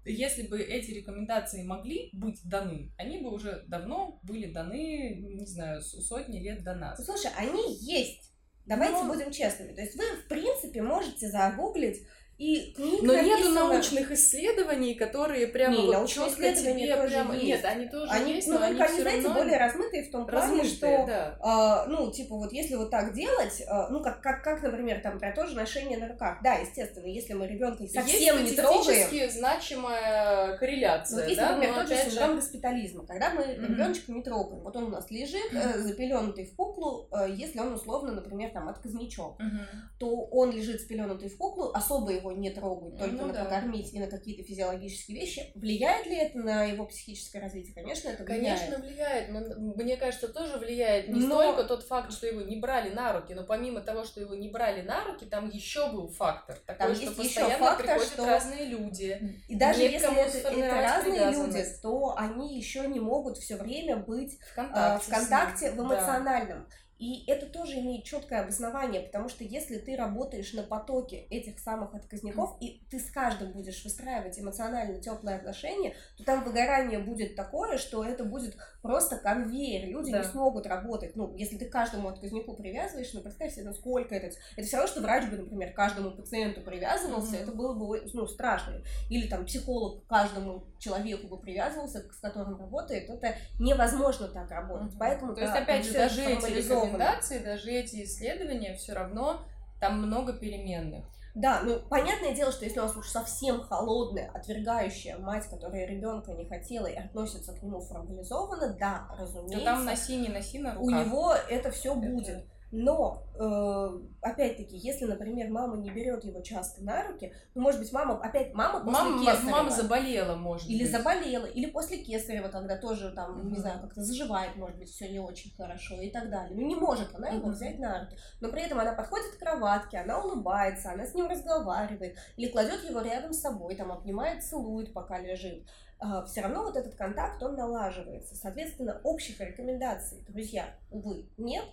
если 0.06 0.44
бы 0.44 0.62
эти 0.62 0.92
рекомендации 0.92 1.64
могли 1.64 2.10
быть 2.14 2.40
даны, 2.44 2.94
они 2.98 3.18
бы 3.18 3.32
уже 3.34 3.64
давно 3.68 4.20
были 4.22 4.52
даны, 4.52 5.16
не 5.16 5.46
знаю, 5.48 5.82
сотни 5.82 6.40
лет 6.40 6.64
до 6.64 6.76
нас. 6.76 7.04
Слушай, 7.04 7.32
они 7.36 7.78
есть. 7.80 8.32
Давайте 8.66 9.04
Но... 9.04 9.14
будем 9.14 9.32
честными. 9.32 9.74
То 9.74 9.82
есть 9.82 9.96
вы, 9.96 10.04
в 10.18 10.28
принципе, 10.28 10.84
можете 10.84 11.28
загуглить 11.30 12.06
и 12.40 12.72
книг 12.72 13.02
Но 13.02 13.12
написано... 13.14 13.38
нету 13.38 13.50
научных 13.50 14.12
исследований, 14.12 14.96
которые 14.96 15.48
прямо 15.48 15.76
не, 15.76 15.88
вот 15.88 16.08
четко 16.08 16.54
тебе 16.54 16.96
тоже 16.96 17.10
прямо... 17.10 17.36
Есть. 17.36 17.46
Нет, 17.48 17.66
они 17.66 17.86
тоже 17.88 18.10
они, 18.10 18.34
есть, 18.36 18.48
ну, 18.48 18.54
но 18.54 18.60
только 18.60 18.84
они, 18.86 18.94
они 18.94 19.02
знаете, 19.02 19.28
равно... 19.28 19.42
более 19.42 19.58
размытые 19.58 20.04
в 20.04 20.12
том 20.12 20.26
плане, 20.26 20.62
размытые, 20.62 20.70
что, 20.70 21.06
да. 21.06 21.38
а, 21.42 21.86
ну, 21.88 22.10
типа, 22.10 22.36
вот 22.36 22.54
если 22.54 22.76
вот 22.76 22.92
так 22.92 23.14
делать, 23.14 23.62
а, 23.68 23.90
ну, 23.90 24.02
как, 24.02 24.22
как, 24.22 24.42
как, 24.42 24.64
например, 24.64 25.02
там, 25.02 25.20
про 25.20 25.34
то 25.34 25.48
же 25.48 25.56
ношение 25.56 25.98
на 25.98 26.08
руках. 26.08 26.38
Да, 26.42 26.54
естественно, 26.54 27.08
если 27.08 27.34
мы 27.34 27.46
ребенка 27.46 27.86
совсем 27.88 28.38
есть 28.38 28.52
не 28.52 28.56
трогаем... 28.56 29.12
Есть 29.12 29.38
значимая 29.38 30.56
корреляция, 30.58 31.20
вот 31.20 31.28
есть, 31.28 31.42
да? 31.42 31.52
например, 31.52 31.76
тот 31.76 31.90
же 31.90 31.96
синдром 31.98 32.36
госпитализма, 32.36 33.06
когда 33.06 33.32
мы 33.32 33.42
mm-hmm. 33.42 33.68
ребеночка 33.68 34.12
не 34.14 34.24
трогаем. 34.24 34.62
Вот 34.62 34.76
он 34.78 34.86
у 34.86 34.90
нас 34.90 35.12
лежит, 35.12 35.52
mm-hmm. 35.52 35.80
запеленутый 35.80 36.46
в 36.46 36.56
куклу, 36.56 37.10
э, 37.12 37.34
если 37.36 37.60
он 37.60 37.74
условно, 37.74 38.14
например, 38.14 38.52
там, 38.52 38.70
отказничок, 38.70 39.42
mm-hmm. 39.42 39.98
то 40.00 40.26
он 40.32 40.52
лежит 40.52 40.80
спеленутый 40.80 41.28
в 41.28 41.38
куклу, 41.38 41.72
особо 41.74 42.12
его 42.12 42.29
не 42.32 42.50
трогают, 42.52 42.98
только 42.98 43.16
ну, 43.16 43.28
накормить 43.28 43.94
и 43.94 44.00
на 44.00 44.08
какие-то 44.08 44.44
физиологические 44.44 45.20
вещи. 45.20 45.52
Влияет 45.56 46.06
ли 46.06 46.16
это 46.16 46.38
на 46.38 46.64
его 46.66 46.86
психическое 46.86 47.40
развитие? 47.40 47.74
Конечно, 47.74 48.10
это 48.10 48.24
влияет. 48.24 48.60
Конечно, 48.60 48.86
влияет, 48.86 49.30
но 49.30 49.40
мне 49.76 49.98
кажется, 49.98 50.28
тоже 50.28 50.58
влияет 50.58 51.08
не 51.10 51.22
но... 51.22 51.36
столько 51.36 51.64
тот 51.64 51.84
факт, 51.84 52.12
что 52.12 52.28
его 52.28 52.42
не 52.42 52.58
брали 52.58 52.90
на 52.90 53.14
руки, 53.14 53.34
но 53.34 53.44
помимо 53.44 53.82
того, 53.82 54.04
что 54.04 54.22
его 54.22 54.36
не 54.36 54.50
брали 54.50 54.82
на 54.82 55.04
руки, 55.06 55.26
там 55.26 55.50
еще 55.50 55.92
был 55.92 56.10
фактор 56.10 56.58
такой, 56.66 56.88
там 56.88 56.96
что 56.96 57.12
постоянно 57.12 57.52
еще 57.52 57.60
фактор, 57.60 57.86
приходят 57.86 58.14
что... 58.14 58.26
разные 58.26 58.66
люди. 58.66 59.40
И 59.48 59.56
даже 59.56 59.82
если 59.82 60.18
это, 60.18 60.50
это 60.50 60.76
разные 60.76 61.32
люди, 61.32 61.66
то 61.82 62.16
они 62.18 62.58
еще 62.58 62.88
не 62.88 63.00
могут 63.00 63.38
все 63.38 63.56
время 63.56 63.98
быть 63.98 64.40
в 64.40 64.56
контакте, 64.56 65.06
э, 65.06 65.12
в, 65.12 65.16
контакте, 65.16 65.72
в 65.72 65.80
эмоциональном. 65.80 66.68
Да. 66.70 66.76
И 67.00 67.24
это 67.28 67.46
тоже 67.46 67.80
имеет 67.80 68.04
четкое 68.04 68.42
обоснование, 68.42 69.02
потому 69.02 69.30
что 69.30 69.46
если 69.46 69.78
ты 69.78 69.96
работаешь 69.96 70.52
на 70.54 70.64
потоке 70.64 71.22
этих 71.30 71.58
самых 71.60 71.96
отказников, 71.96 72.58
и 72.60 72.82
ты 72.92 73.00
с 73.00 73.10
каждым 73.10 73.54
будешь 73.54 73.84
выстраивать 73.86 74.38
эмоционально 74.38 75.00
теплые 75.00 75.38
отношения, 75.38 75.96
то 76.18 76.26
там 76.26 76.44
выгорание 76.44 77.00
будет 77.00 77.38
такое, 77.38 77.78
что 77.78 78.04
это 78.04 78.26
будет 78.26 78.58
просто 78.82 79.18
конвейер. 79.18 79.88
Люди 79.88 80.12
да. 80.12 80.20
не 80.20 80.24
смогут 80.26 80.68
работать. 80.68 81.16
Ну, 81.16 81.34
если 81.38 81.58
ты 81.58 81.66
каждому 81.66 82.10
отказнику 82.10 82.54
привязываешь, 82.54 83.14
ну, 83.14 83.22
представь 83.22 83.54
себе, 83.54 83.66
насколько 83.66 84.14
это... 84.14 84.36
Это 84.58 84.68
все 84.68 84.78
равно, 84.78 84.92
что 84.92 85.02
врач 85.02 85.30
бы, 85.30 85.38
например, 85.38 85.72
каждому 85.72 86.12
пациенту 86.12 86.62
привязывался, 86.62 87.36
mm-hmm. 87.36 87.44
это 87.44 87.52
было 87.54 87.74
бы, 87.74 88.10
ну, 88.14 88.28
страшно. 88.28 88.82
Или 89.10 89.28
там 89.28 89.46
психолог 89.46 90.06
каждому 90.08 90.66
человеку 90.80 91.28
бы 91.28 91.38
привязывался, 91.38 92.06
с 92.12 92.18
которым 92.18 92.60
работает, 92.60 93.10
это 93.10 93.36
невозможно 93.58 94.28
так 94.28 94.52
работать. 94.52 94.92
Mm-hmm. 94.92 95.00
Поэтому, 95.00 95.34
то 95.34 95.42
да, 95.42 95.48
есть, 95.48 95.64
опять 95.64 95.86
же, 95.86 95.94
даже 95.94 96.22
эти 96.24 96.89
рекомендации, 96.94 97.40
даже 97.40 97.72
эти 97.72 98.04
исследования, 98.04 98.76
все 98.76 98.94
равно 98.94 99.42
там 99.80 100.02
много 100.02 100.34
переменных. 100.34 101.06
Да, 101.36 101.62
ну 101.64 101.80
понятное 101.80 102.34
дело, 102.34 102.52
что 102.52 102.66
если 102.66 102.80
у 102.80 102.84
вас 102.84 102.96
уж 102.96 103.08
совсем 103.08 103.62
холодная, 103.62 104.32
отвергающая 104.34 105.18
мать, 105.18 105.46
которая 105.50 105.86
ребенка 105.86 106.34
не 106.34 106.46
хотела 106.46 106.88
и 106.88 106.96
относится 106.96 107.54
к 107.54 107.62
нему 107.62 107.80
формализованно, 107.80 108.76
да, 108.80 109.08
разумеется. 109.18 109.60
То 109.60 109.64
там 109.64 109.86
носи, 109.86 110.18
не 110.18 110.30
носи 110.30 110.60
на 110.60 110.74
руках. 110.74 110.86
У 110.86 110.90
него 110.90 111.34
это 111.50 111.72
все 111.72 111.96
будет. 111.96 112.46
Но, 112.72 113.24
э, 113.34 114.00
опять-таки, 114.22 114.78
если, 114.78 115.06
например, 115.06 115.50
мама 115.50 115.78
не 115.78 115.90
берет 115.90 116.24
его 116.24 116.42
часто 116.42 116.84
на 116.84 117.08
руки, 117.08 117.34
ну, 117.56 117.62
может 117.62 117.80
быть, 117.80 117.92
мама, 117.92 118.20
опять, 118.22 118.54
мама 118.54 118.82
после 118.82 119.10
мама, 119.10 119.20
кесарева. 119.26 119.50
Мама 119.50 119.72
заболела, 119.72 120.36
может 120.36 120.70
или 120.70 120.84
быть. 120.84 120.92
Заболела, 120.92 121.46
или 121.46 121.66
после 121.66 121.98
кесарева, 121.98 122.50
когда 122.50 122.78
тоже, 122.78 123.12
там, 123.12 123.40
угу. 123.40 123.50
не 123.50 123.58
знаю, 123.58 123.82
как-то 123.82 124.04
заживает, 124.04 124.56
может 124.56 124.78
быть, 124.78 124.90
все 124.90 125.10
не 125.10 125.20
очень 125.20 125.52
хорошо 125.56 125.96
и 125.96 126.12
так 126.12 126.30
далее. 126.30 126.56
Ну, 126.56 126.68
не 126.68 126.76
может 126.76 127.16
она 127.16 127.30
его 127.30 127.48
угу. 127.48 127.52
взять 127.52 127.80
на 127.80 128.02
руки. 128.02 128.16
Но 128.40 128.50
при 128.50 128.62
этом 128.62 128.80
она 128.80 128.94
подходит 128.94 129.36
к 129.36 129.40
кроватке, 129.40 129.98
она 129.98 130.20
улыбается, 130.20 130.92
она 130.92 131.08
с 131.08 131.16
ним 131.16 131.28
разговаривает, 131.28 132.18
или 132.38 132.52
кладет 132.52 132.84
его 132.88 133.02
рядом 133.02 133.34
с 133.34 133.42
собой, 133.42 133.76
там, 133.76 133.92
обнимает, 133.92 134.44
целует, 134.44 134.94
пока 134.94 135.18
лежит 135.18 135.66
а, 136.02 136.24
все 136.24 136.42
равно 136.42 136.64
вот 136.64 136.78
этот 136.78 136.96
контакт, 136.96 137.44
он 137.44 137.56
налаживается. 137.56 138.36
Соответственно, 138.36 139.02
общих 139.04 139.40
рекомендаций, 139.42 140.24
друзья, 140.30 140.74
увы, 140.92 141.30
нет. 141.38 141.66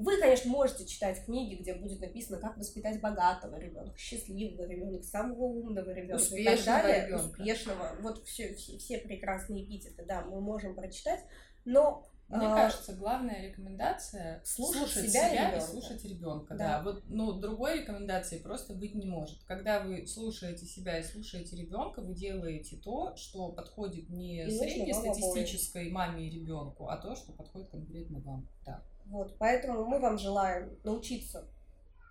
Вы, 0.00 0.18
конечно, 0.18 0.50
можете 0.50 0.86
читать 0.86 1.24
книги, 1.24 1.60
где 1.60 1.74
будет 1.74 2.00
написано, 2.00 2.38
как 2.38 2.56
воспитать 2.56 3.00
богатого 3.00 3.58
ребенка, 3.58 3.96
счастливого 3.98 4.66
ребенка, 4.66 5.02
самого 5.02 5.44
умного 5.44 5.90
ребенка 5.90 6.22
успешного 6.22 6.54
и 6.54 6.56
так 6.56 6.64
далее, 6.64 7.06
ребенка. 7.06 7.40
успешного. 7.40 7.96
Вот 8.00 8.24
все, 8.26 8.54
все, 8.54 8.78
все 8.78 8.98
прекрасные 8.98 9.64
эпитеты, 9.64 10.04
да, 10.06 10.22
мы 10.22 10.40
можем 10.40 10.74
прочитать, 10.74 11.20
но 11.66 12.10
мне 12.30 12.46
а, 12.46 12.54
кажется, 12.54 12.92
главная 12.92 13.48
рекомендация 13.48 14.40
слушать, 14.44 14.92
слушать 14.92 15.10
себя, 15.10 15.30
себя 15.30 15.56
и, 15.56 15.60
слушать 15.60 16.04
ребенка. 16.04 16.54
Да. 16.54 16.78
да. 16.78 16.82
Вот, 16.84 17.02
ну, 17.08 17.32
другой 17.32 17.80
рекомендации 17.80 18.38
просто 18.38 18.72
быть 18.72 18.94
не 18.94 19.04
может. 19.04 19.42
Когда 19.44 19.80
вы 19.80 20.06
слушаете 20.06 20.64
себя 20.64 21.00
и 21.00 21.02
слушаете 21.02 21.56
ребенка, 21.56 22.00
вы 22.00 22.14
делаете 22.14 22.76
то, 22.76 23.16
что 23.16 23.50
подходит 23.50 24.10
не 24.10 24.46
и 24.46 24.50
среднестатистической 24.50 25.90
маме 25.90 26.28
и 26.28 26.30
ребенку, 26.30 26.88
а 26.88 26.98
то, 26.98 27.16
что 27.16 27.32
подходит 27.32 27.68
конкретно 27.70 28.20
вам. 28.20 28.48
Да. 28.64 28.80
Вот, 29.10 29.36
поэтому 29.38 29.84
мы 29.86 29.98
вам 29.98 30.18
желаем 30.18 30.78
научиться 30.84 31.48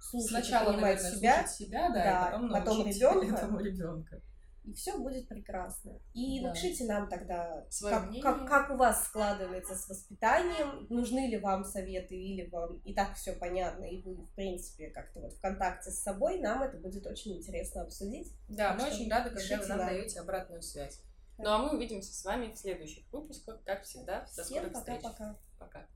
слушать 0.02 0.46
Сначала, 0.46 0.72
и 0.72 0.74
понимать 0.74 0.98
наверное, 0.98 1.18
себя, 1.18 1.48
себя, 1.48 1.90
да, 1.90 1.94
да, 1.94 2.28
и 2.28 2.32
потом, 2.32 2.52
потом 2.52 2.88
ребенка, 2.88 3.36
этому 3.36 3.60
ребенка. 3.60 4.22
И 4.66 4.74
все 4.74 4.98
будет 4.98 5.28
прекрасно. 5.28 6.00
И 6.14 6.42
да. 6.42 6.50
напишите 6.50 6.86
нам 6.86 7.10
тогда, 7.10 7.66
как, 7.82 8.12
как, 8.22 8.48
как 8.48 8.72
у 8.72 8.76
вас 8.76 9.06
складывается 9.06 9.76
с 9.76 9.88
воспитанием, 9.88 10.86
нужны 10.90 11.30
ли 11.30 11.38
вам 11.38 11.64
советы, 11.64 12.16
или 12.16 12.50
вам 12.50 12.78
и 12.80 12.94
так 12.94 13.16
все 13.16 13.34
понятно, 13.34 13.86
и 13.86 14.02
вы, 14.02 14.16
в 14.16 14.36
принципе, 14.36 14.90
как-то 14.90 15.22
вот 15.22 15.34
в 15.34 15.42
контакте 15.42 15.92
с 15.92 16.02
собой, 16.02 16.40
нам 16.40 16.62
это 16.62 16.78
будет 16.78 17.08
очень 17.08 17.38
интересно 17.38 17.84
обсудить. 17.84 18.34
Да, 18.50 18.74
мы 18.74 18.88
очень 18.88 19.10
рады, 19.10 19.30
когда 19.30 19.58
вы 19.58 19.68
нам 19.68 19.78
нам. 19.78 19.88
даете 19.88 20.20
обратную 20.20 20.62
связь. 20.62 21.02
Ну 21.38 21.50
а 21.50 21.58
мы 21.58 21.76
увидимся 21.76 22.14
с 22.14 22.26
вами 22.26 22.52
в 22.52 22.58
следующих 22.58 23.10
выпусках, 23.14 23.64
как 23.64 23.84
всегда. 23.84 24.26
До 24.36 24.44
Всем 24.44 24.46
скорых 24.46 24.74
пока, 24.74 24.80
встреч. 24.80 25.02
Пока. 25.02 25.36
Пока. 25.58 25.88